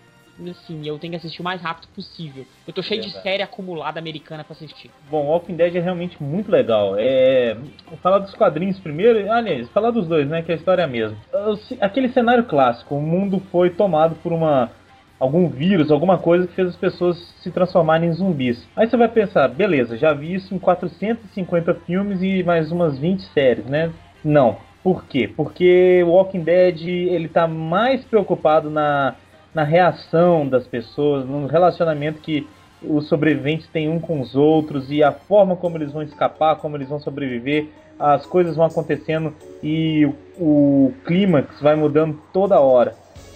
assim, 0.49 0.85
eu 0.85 0.99
tenho 0.99 1.11
que 1.11 1.17
assistir 1.17 1.39
o 1.39 1.43
mais 1.43 1.61
rápido 1.61 1.87
possível. 1.95 2.45
Eu 2.67 2.73
tô 2.73 2.81
cheio 2.83 2.99
de 2.99 3.07
Verdade. 3.07 3.23
série 3.23 3.43
acumulada 3.43 3.97
americana 3.97 4.43
pra 4.43 4.51
assistir. 4.53 4.91
Bom, 5.09 5.25
Walking 5.27 5.55
Dead 5.55 5.73
é 5.75 5.79
realmente 5.79 6.21
muito 6.21 6.51
legal. 6.51 6.95
É, 6.97 7.55
vou 7.87 7.97
falar 7.99 8.19
dos 8.19 8.33
quadrinhos 8.35 8.77
primeiro, 8.79 9.31
aliás, 9.31 9.69
falar 9.69 9.91
dos 9.91 10.05
dois, 10.05 10.27
né, 10.27 10.41
que 10.41 10.51
a 10.51 10.55
história 10.55 10.81
é 10.81 10.85
a 10.85 10.87
mesma. 10.87 11.17
O 11.47 11.55
ce- 11.55 11.77
Aquele 11.79 12.09
cenário 12.09 12.43
clássico, 12.43 12.95
o 12.95 13.01
mundo 13.01 13.41
foi 13.51 13.69
tomado 13.69 14.15
por 14.15 14.33
uma 14.33 14.69
algum 15.19 15.47
vírus, 15.47 15.91
alguma 15.91 16.17
coisa 16.17 16.47
que 16.47 16.53
fez 16.53 16.69
as 16.69 16.75
pessoas 16.75 17.17
se 17.41 17.51
transformarem 17.51 18.09
em 18.09 18.13
zumbis. 18.13 18.67
Aí 18.75 18.87
você 18.87 18.97
vai 18.97 19.07
pensar, 19.07 19.47
beleza, 19.47 19.97
já 19.97 20.13
vi 20.13 20.33
isso 20.33 20.53
em 20.53 20.59
450 20.59 21.73
filmes 21.85 22.21
e 22.21 22.43
mais 22.43 22.71
umas 22.71 22.97
20 22.97 23.21
séries, 23.33 23.65
né? 23.65 23.91
Não. 24.23 24.57
Por 24.83 25.05
quê? 25.05 25.27
Porque 25.35 26.03
o 26.03 26.11
Walking 26.11 26.41
Dead, 26.41 26.87
ele 26.87 27.27
tá 27.27 27.47
mais 27.47 28.03
preocupado 28.05 28.69
na 28.69 29.15
na 29.55 29.63
reação 29.63 30.45
das 30.45 30.67
pessoas, 30.67 31.25
no 31.25 31.47
relacionamento 31.47 32.19
que 32.19 32.45
os 32.83 33.07
sobreviventes 33.07 33.67
têm 33.69 33.89
um 33.89 34.01
com 34.01 34.19
os 34.19 34.35
outros 34.35 34.91
e 34.91 35.01
a 35.01 35.13
forma 35.13 35.55
como 35.55 35.77
eles 35.77 35.93
vão 35.93 36.03
escapar, 36.03 36.57
como 36.57 36.75
eles 36.75 36.89
vão 36.89 36.99
sobreviver, 36.99 37.69
as 37.97 38.25
coisas 38.25 38.57
vão 38.57 38.65
acontecendo 38.65 39.33
e 39.63 40.05
o, 40.05 40.13
o 40.37 40.93
clímax 41.05 41.61
vai 41.61 41.73
mudando 41.73 42.19
toda 42.33 42.59
hora. 42.59 42.93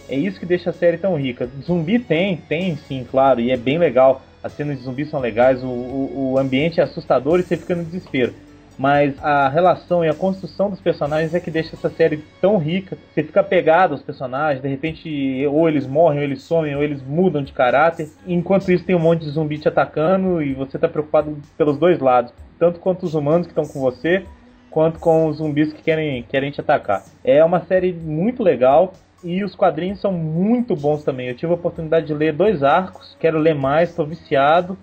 É 0.10 0.16
isso 0.16 0.40
que 0.40 0.46
deixa 0.46 0.72
a 0.72 0.74
série 0.74 0.98
tão 0.98 1.16
rica. 1.16 1.48
Zumbi 1.64 2.00
tem, 2.00 2.38
tem 2.38 2.76
sim, 2.76 3.06
claro, 3.10 3.40
e 3.40 3.52
é 3.52 3.58
bem 3.58 3.78
legal. 3.78 4.22
As 4.44 4.54
cenas 4.54 4.78
de 4.78 4.84
zumbi 4.84 5.06
são 5.06 5.20
legais, 5.20 5.64
o, 5.64 5.68
o, 5.68 6.32
o 6.34 6.40
ambiente 6.40 6.80
é 6.80 6.84
assustador 6.84 7.40
e 7.40 7.44
você 7.44 7.58
fica 7.58 7.76
no 7.76 7.84
desespero. 7.84 8.34
Mas 8.78 9.14
a 9.22 9.50
relação 9.50 10.06
e 10.06 10.08
a 10.08 10.14
construção 10.14 10.70
dos 10.70 10.80
personagens 10.80 11.34
é 11.34 11.40
que 11.42 11.52
deixa 11.52 11.76
essa 11.76 11.90
série 11.90 12.24
tão 12.40 12.58
rica. 12.58 12.98
Você 13.14 13.22
fica 13.22 13.42
apegado 13.42 13.92
aos 13.92 14.02
personagens, 14.02 14.62
de 14.62 14.70
repente, 14.70 15.46
ou 15.48 15.68
eles 15.68 15.86
morrem, 15.86 16.20
ou 16.20 16.24
eles 16.24 16.42
somem, 16.44 16.74
ou 16.74 16.82
eles 16.82 17.02
mudam 17.02 17.44
de 17.44 17.52
caráter. 17.52 18.08
Enquanto 18.26 18.72
isso, 18.72 18.86
tem 18.86 18.96
um 18.96 19.00
monte 19.00 19.26
de 19.26 19.32
zumbi 19.32 19.58
te 19.58 19.68
atacando 19.68 20.42
e 20.42 20.54
você 20.54 20.80
tá 20.80 20.88
preocupado 20.88 21.38
pelos 21.58 21.78
dois 21.78 22.00
lados. 22.00 22.34
Tanto 22.58 22.80
quanto 22.80 23.06
os 23.06 23.16
humanos 23.16 23.48
que 23.48 23.52
estão 23.52 23.66
com 23.66 23.82
você, 23.82 24.24
quanto 24.70 24.98
com 24.98 25.28
os 25.28 25.38
zumbis 25.38 25.74
que 25.74 25.82
querem, 25.82 26.24
querem 26.24 26.50
te 26.50 26.62
atacar. 26.62 27.04
É 27.22 27.44
uma 27.44 27.60
série 27.66 27.92
muito 27.92 28.42
legal. 28.42 28.94
E 29.24 29.44
os 29.44 29.56
quadrinhos 29.56 30.00
são 30.00 30.12
muito 30.12 30.76
bons 30.76 31.04
também. 31.04 31.28
Eu 31.28 31.36
tive 31.36 31.52
a 31.52 31.56
oportunidade 31.56 32.08
de 32.08 32.14
ler 32.14 32.34
dois 32.34 32.64
arcos, 32.64 33.16
quero 33.20 33.38
ler 33.38 33.56
mais, 33.56 33.90
estou 33.90 34.06
viciado. 34.06 34.78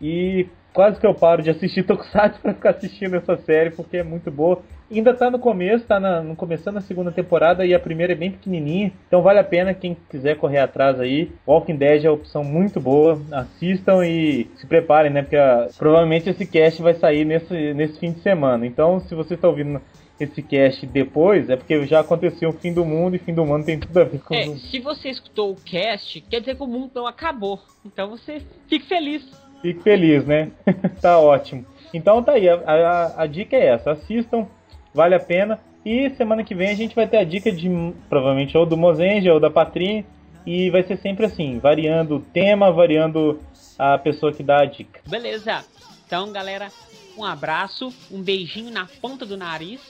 E 0.00 0.46
quase 0.72 0.98
que 0.98 1.06
eu 1.06 1.14
paro 1.14 1.42
de 1.42 1.50
assistir 1.50 1.82
Tokusatsu 1.86 2.40
para 2.40 2.54
ficar 2.54 2.70
assistindo 2.70 3.14
essa 3.14 3.36
série, 3.36 3.70
porque 3.70 3.98
é 3.98 4.02
muito 4.02 4.30
boa. 4.30 4.62
Ainda 4.90 5.14
tá 5.14 5.30
no 5.30 5.38
começo, 5.38 5.86
tá 5.86 5.98
na, 5.98 6.22
no 6.22 6.36
começando 6.36 6.76
a 6.76 6.82
segunda 6.82 7.10
temporada 7.10 7.64
e 7.64 7.72
a 7.72 7.80
primeira 7.80 8.12
é 8.12 8.16
bem 8.16 8.30
pequenininha. 8.30 8.92
Então 9.06 9.22
vale 9.22 9.38
a 9.38 9.44
pena 9.44 9.72
quem 9.72 9.96
quiser 10.10 10.36
correr 10.36 10.58
atrás 10.58 11.00
aí. 11.00 11.32
Walking 11.46 11.76
Dead 11.76 12.04
é 12.04 12.10
uma 12.10 12.16
opção 12.16 12.44
muito 12.44 12.78
boa. 12.78 13.18
Assistam 13.32 14.04
e 14.06 14.50
se 14.56 14.66
preparem, 14.66 15.10
né? 15.10 15.22
Porque 15.22 15.36
ah, 15.36 15.68
provavelmente 15.78 16.28
esse 16.28 16.44
cast 16.44 16.82
vai 16.82 16.92
sair 16.92 17.24
nesse, 17.24 17.72
nesse 17.72 17.98
fim 17.98 18.12
de 18.12 18.20
semana. 18.20 18.66
Então 18.66 19.00
se 19.00 19.14
você 19.14 19.32
está 19.32 19.48
ouvindo 19.48 19.80
esse 20.20 20.42
cast 20.42 20.86
depois, 20.86 21.50
é 21.50 21.56
porque 21.56 21.84
já 21.86 22.00
aconteceu 22.00 22.50
o 22.50 22.52
fim 22.52 22.72
do 22.72 22.84
mundo 22.84 23.16
e 23.16 23.18
fim 23.18 23.34
do 23.34 23.44
mundo 23.44 23.64
tem 23.64 23.78
tudo 23.78 23.98
a 24.00 24.04
ver 24.04 24.20
com 24.20 24.34
É, 24.34 24.46
se 24.56 24.78
você 24.78 25.08
escutou 25.08 25.52
o 25.52 25.56
cast, 25.56 26.20
quer 26.22 26.40
dizer 26.40 26.56
que 26.56 26.62
o 26.62 26.66
mundo 26.66 26.92
não 26.94 27.06
acabou. 27.06 27.60
Então 27.84 28.10
você 28.10 28.40
fique 28.68 28.86
feliz. 28.86 29.22
Fique 29.60 29.82
feliz, 29.82 30.24
né? 30.24 30.50
tá 31.00 31.18
ótimo. 31.18 31.64
Então 31.94 32.22
tá 32.22 32.32
aí, 32.32 32.48
a, 32.48 32.54
a- 32.54 33.22
a 33.22 33.26
dica 33.26 33.56
é 33.56 33.66
essa, 33.66 33.92
assistam, 33.92 34.46
vale 34.94 35.14
a 35.14 35.20
pena. 35.20 35.58
E 35.84 36.10
semana 36.10 36.44
que 36.44 36.54
vem 36.54 36.70
a 36.70 36.74
gente 36.76 36.94
vai 36.94 37.08
ter 37.08 37.16
a 37.16 37.24
dica 37.24 37.50
de 37.50 37.68
provavelmente 38.08 38.56
ou 38.56 38.64
do 38.64 38.76
Mozenge 38.76 39.28
ou 39.28 39.40
da 39.40 39.50
Patrinha. 39.50 40.04
E 40.46 40.70
vai 40.70 40.82
ser 40.82 40.96
sempre 40.98 41.26
assim, 41.26 41.58
variando 41.58 42.16
o 42.16 42.20
tema, 42.20 42.72
variando 42.72 43.40
a 43.78 43.96
pessoa 43.98 44.32
que 44.32 44.42
dá 44.42 44.60
a 44.62 44.64
dica. 44.64 45.00
Beleza. 45.08 45.64
Então, 46.04 46.32
galera, 46.32 46.68
um 47.16 47.24
abraço, 47.24 47.92
um 48.10 48.20
beijinho 48.20 48.70
na 48.72 48.86
ponta 49.00 49.24
do 49.24 49.36
nariz. 49.36 49.80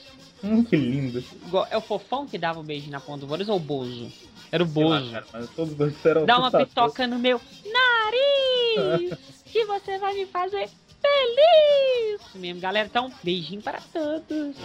Hum, 0.45 0.65
que 0.65 0.77
lindo. 0.77 1.23
É 1.71 1.77
o 1.77 1.81
fofão 1.81 2.27
que 2.27 2.37
dava 2.37 2.61
um 2.61 2.65
beijinho 2.65 2.93
na 2.93 3.01
ponta 3.01 3.25
do 3.25 3.31
nariz 3.31 3.49
ou 3.49 3.57
o 3.57 3.61
Bozo? 3.61 4.11
Era 4.51 4.65
o 4.65 4.69
Sei 4.69 4.85
lá, 4.85 4.99
Bozo. 4.99 5.11
cara, 5.13 5.27
mas 5.33 5.51
todos 5.51 5.75
dois 5.75 5.95
serão 6.03 6.27
Dá 6.27 6.39
uma 6.39 6.51
pitoca 6.51 7.07
no 7.07 7.19
meu 7.19 7.41
nariz! 7.65 9.19
que 9.45 9.65
você 9.65 9.99
vai 9.99 10.15
me 10.15 10.27
fazer 10.27 10.69
feliz! 11.01 12.21
Isso 12.29 12.39
mesmo, 12.39 12.61
galera. 12.61 12.87
Então, 12.87 13.13
beijinho 13.23 13.63
para 13.63 13.81
todos. 13.93 14.57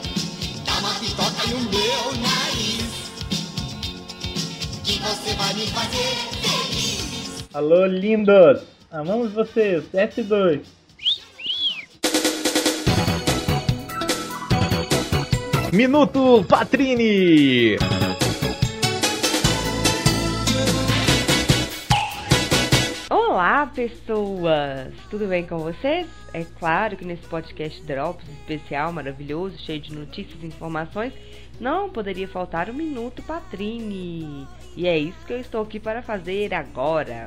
Dá 0.66 0.80
uma 0.80 0.94
pitoca 1.00 1.48
no 1.48 1.60
meu 1.70 2.22
nariz 2.22 2.88
Que 4.84 5.00
você 5.00 5.34
vai 5.36 5.54
me 5.54 5.68
fazer 5.68 6.16
feliz 6.42 7.46
Alô, 7.54 7.86
lindos! 7.86 8.62
Amamos 8.92 9.32
vocês. 9.34 9.84
S2. 9.94 10.62
Minuto 15.73 16.45
Patrini! 16.47 17.75
Olá, 23.10 23.67
pessoas! 23.67 24.93
Tudo 25.10 25.27
bem 25.27 25.45
com 25.45 25.58
vocês? 25.60 26.08
É 26.34 26.45
claro 26.58 26.95
que 26.95 27.03
nesse 27.03 27.27
podcast 27.27 27.82
Drops 27.84 28.25
especial, 28.30 28.93
maravilhoso, 28.93 29.58
cheio 29.60 29.82
de 29.82 29.93
notícias 29.93 30.41
e 30.41 30.47
informações, 30.47 31.12
não 31.60 31.89
poderia 31.89 32.30
faltar 32.30 32.69
o 32.69 32.73
Minuto 32.73 33.21
Patrini. 33.23 34.47
E 34.75 34.88
é 34.88 34.97
isso 34.97 35.17
que 35.27 35.34
eu 35.34 35.39
estou 35.39 35.63
aqui 35.63 35.82
para 35.82 36.01
fazer 36.01 36.53
agora. 36.53 37.25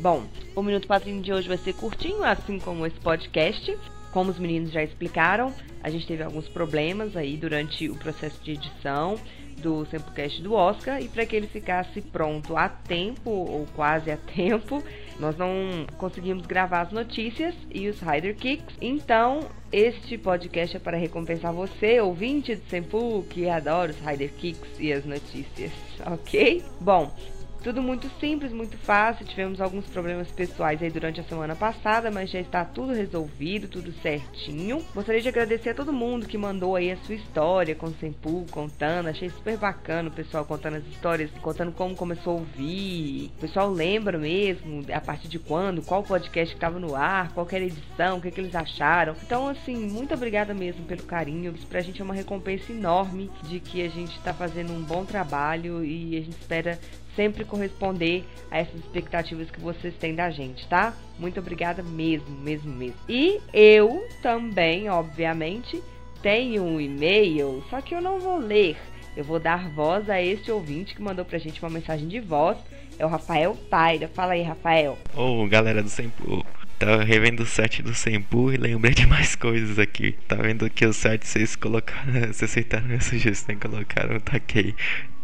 Bom, 0.00 0.24
o 0.56 0.62
Minuto 0.62 0.88
Patrini 0.88 1.20
de 1.20 1.32
hoje 1.32 1.46
vai 1.46 1.58
ser 1.58 1.74
curtinho, 1.74 2.24
assim 2.24 2.58
como 2.58 2.86
esse 2.86 2.98
podcast. 3.00 3.76
Como 4.12 4.30
os 4.30 4.38
meninos 4.38 4.70
já 4.70 4.82
explicaram, 4.82 5.52
a 5.82 5.90
gente 5.90 6.06
teve 6.06 6.22
alguns 6.22 6.48
problemas 6.48 7.16
aí 7.16 7.36
durante 7.36 7.88
o 7.88 7.96
processo 7.96 8.42
de 8.44 8.52
edição 8.52 9.18
do 9.58 9.86
Samplecast 9.86 10.42
do 10.42 10.54
Oscar 10.54 11.00
e 11.00 11.08
para 11.08 11.24
que 11.24 11.36
ele 11.36 11.46
ficasse 11.46 12.00
pronto 12.00 12.56
a 12.56 12.68
tempo 12.68 13.30
ou 13.30 13.66
quase 13.74 14.10
a 14.10 14.16
tempo, 14.34 14.82
nós 15.18 15.36
não 15.36 15.86
conseguimos 15.98 16.46
gravar 16.46 16.82
as 16.82 16.92
notícias 16.92 17.54
e 17.70 17.88
os 17.88 18.00
Rider 18.00 18.34
Kicks. 18.36 18.76
Então, 18.80 19.48
este 19.70 20.18
podcast 20.18 20.76
é 20.76 20.80
para 20.80 20.96
recompensar 20.96 21.52
você, 21.52 22.00
ouvinte 22.00 22.54
de 22.54 22.68
Sempu, 22.68 23.24
que 23.30 23.48
adora 23.48 23.92
os 23.92 23.98
Rider 23.98 24.32
Kicks 24.32 24.78
e 24.78 24.92
as 24.92 25.04
notícias, 25.04 25.72
ok? 26.04 26.62
Bom, 26.80 27.14
tudo 27.62 27.80
muito 27.80 28.10
simples, 28.18 28.52
muito 28.52 28.76
fácil. 28.76 29.24
Tivemos 29.24 29.60
alguns 29.60 29.86
problemas 29.86 30.30
pessoais 30.30 30.82
aí 30.82 30.90
durante 30.90 31.20
a 31.20 31.24
semana 31.24 31.54
passada, 31.54 32.10
mas 32.10 32.30
já 32.30 32.40
está 32.40 32.64
tudo 32.64 32.92
resolvido, 32.92 33.68
tudo 33.68 33.92
certinho. 34.02 34.84
Gostaria 34.94 35.20
de 35.20 35.28
agradecer 35.28 35.70
a 35.70 35.74
todo 35.74 35.92
mundo 35.92 36.26
que 36.26 36.36
mandou 36.36 36.76
aí 36.76 36.90
a 36.90 36.96
sua 36.98 37.14
história 37.14 37.74
com 37.74 37.86
o 37.86 37.94
Sempu, 37.94 38.44
contando. 38.50 39.08
Achei 39.08 39.30
super 39.30 39.56
bacana 39.56 40.08
o 40.08 40.12
pessoal 40.12 40.44
contando 40.44 40.76
as 40.76 40.86
histórias, 40.86 41.30
contando 41.40 41.72
como 41.72 41.94
começou 41.94 42.34
a 42.34 42.40
ouvir. 42.40 43.30
O 43.36 43.40
pessoal 43.40 43.70
lembra 43.70 44.18
mesmo 44.18 44.84
a 44.92 45.00
partir 45.00 45.28
de 45.28 45.38
quando, 45.38 45.82
qual 45.82 46.02
podcast 46.02 46.54
estava 46.54 46.78
no 46.78 46.96
ar, 46.96 47.32
qual 47.32 47.46
era 47.52 47.64
a 47.64 47.66
edição, 47.66 48.18
o 48.18 48.20
que, 48.20 48.30
que 48.30 48.40
eles 48.40 48.54
acharam. 48.54 49.14
Então, 49.22 49.46
assim, 49.46 49.76
muito 49.76 50.12
obrigada 50.14 50.52
mesmo 50.52 50.84
pelo 50.84 51.02
carinho. 51.04 51.54
Isso 51.54 51.66
pra 51.66 51.80
gente 51.80 52.00
é 52.00 52.04
uma 52.04 52.14
recompensa 52.14 52.72
enorme 52.72 53.30
de 53.44 53.60
que 53.60 53.82
a 53.82 53.88
gente 53.88 54.16
está 54.16 54.34
fazendo 54.34 54.72
um 54.72 54.82
bom 54.82 55.04
trabalho 55.04 55.84
e 55.84 56.16
a 56.16 56.20
gente 56.20 56.38
espera 56.38 56.78
sempre 57.14 57.44
corresponder 57.44 58.24
a 58.50 58.58
essas 58.58 58.76
expectativas 58.76 59.50
que 59.50 59.60
vocês 59.60 59.94
têm 59.94 60.14
da 60.14 60.30
gente, 60.30 60.66
tá? 60.68 60.94
Muito 61.18 61.40
obrigada 61.40 61.82
mesmo, 61.82 62.30
mesmo, 62.38 62.72
mesmo. 62.72 62.96
E 63.08 63.40
eu 63.52 64.06
também, 64.22 64.88
obviamente, 64.88 65.82
tenho 66.22 66.62
um 66.62 66.80
e-mail, 66.80 67.64
só 67.68 67.80
que 67.80 67.94
eu 67.94 68.00
não 68.00 68.18
vou 68.18 68.38
ler. 68.38 68.76
Eu 69.16 69.24
vou 69.24 69.38
dar 69.38 69.68
voz 69.70 70.08
a 70.08 70.22
este 70.22 70.50
ouvinte 70.50 70.94
que 70.94 71.02
mandou 71.02 71.24
pra 71.24 71.38
gente 71.38 71.60
uma 71.62 71.70
mensagem 71.70 72.08
de 72.08 72.18
voz. 72.18 72.56
É 72.98 73.04
o 73.04 73.08
Rafael 73.08 73.56
Taira. 73.68 74.08
Fala 74.08 74.32
aí, 74.32 74.42
Rafael. 74.42 74.98
Ô, 75.14 75.42
oh, 75.42 75.46
galera 75.46 75.82
do 75.82 75.88
Sempo. 75.88 76.44
Tava 76.78 77.04
revendo 77.04 77.42
o 77.42 77.46
site 77.46 77.82
do 77.82 77.94
Sempu 77.94 78.50
e 78.52 78.56
lembrei 78.56 78.94
de 78.94 79.06
mais 79.06 79.36
coisas 79.36 79.78
aqui. 79.78 80.12
Tá 80.26 80.36
vendo 80.36 80.68
que 80.70 80.86
o 80.86 80.92
site 80.92 81.26
vocês 81.26 81.54
colocaram, 81.54 82.12
vocês 82.32 82.42
aceitaram 82.42 82.86
minha 82.86 83.00
sugestão 83.00 83.54
e 83.54 83.58
colocaram, 83.58 84.18
taquei 84.18 84.74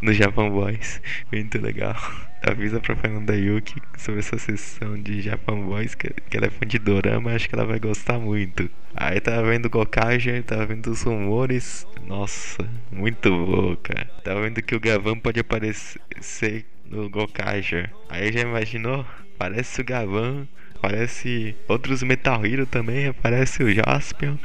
no 0.00 0.12
Japan 0.12 0.50
Boys. 0.50 1.00
Muito 1.32 1.60
legal. 1.60 1.96
Avisa 2.42 2.80
pra 2.80 2.94
Fernanda 2.94 3.36
Yuki 3.36 3.82
sobre 3.96 4.20
essa 4.20 4.38
sessão 4.38 5.00
de 5.00 5.20
Japan 5.20 5.60
Boys, 5.60 5.94
que, 5.94 6.08
que 6.08 6.36
ela 6.36 6.46
é 6.46 6.50
fã 6.50 6.66
de 6.66 6.78
Dorama, 6.78 7.32
acho 7.32 7.48
que 7.48 7.54
ela 7.54 7.64
vai 7.64 7.80
gostar 7.80 8.18
muito. 8.18 8.70
Aí 8.94 9.20
tava 9.20 9.42
vendo 9.48 9.68
Gokage, 9.68 10.42
tava 10.42 10.66
vendo 10.66 10.88
os 10.88 11.02
rumores. 11.02 11.86
Nossa, 12.06 12.68
muito 12.90 13.78
cara. 13.82 14.08
Tava 14.22 14.42
vendo 14.42 14.62
que 14.62 14.74
o 14.74 14.80
Gavan 14.80 15.18
pode 15.18 15.40
aparecer 15.40 16.64
no 16.84 17.10
Gokage. 17.10 17.88
Aí 18.08 18.32
já 18.32 18.40
imaginou? 18.40 19.04
Parece 19.36 19.80
o 19.80 19.84
Gavan 19.84 20.48
aparece 20.78 21.56
outros 21.66 22.02
Metal 22.02 22.44
Hero 22.44 22.66
também, 22.66 23.08
aparece 23.08 23.62
o 23.62 23.72
Jaspion. 23.72 24.36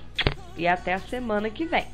e 0.56 0.68
até 0.68 0.94
a 0.94 1.00
semana 1.00 1.50
que 1.50 1.66
vem. 1.66 1.86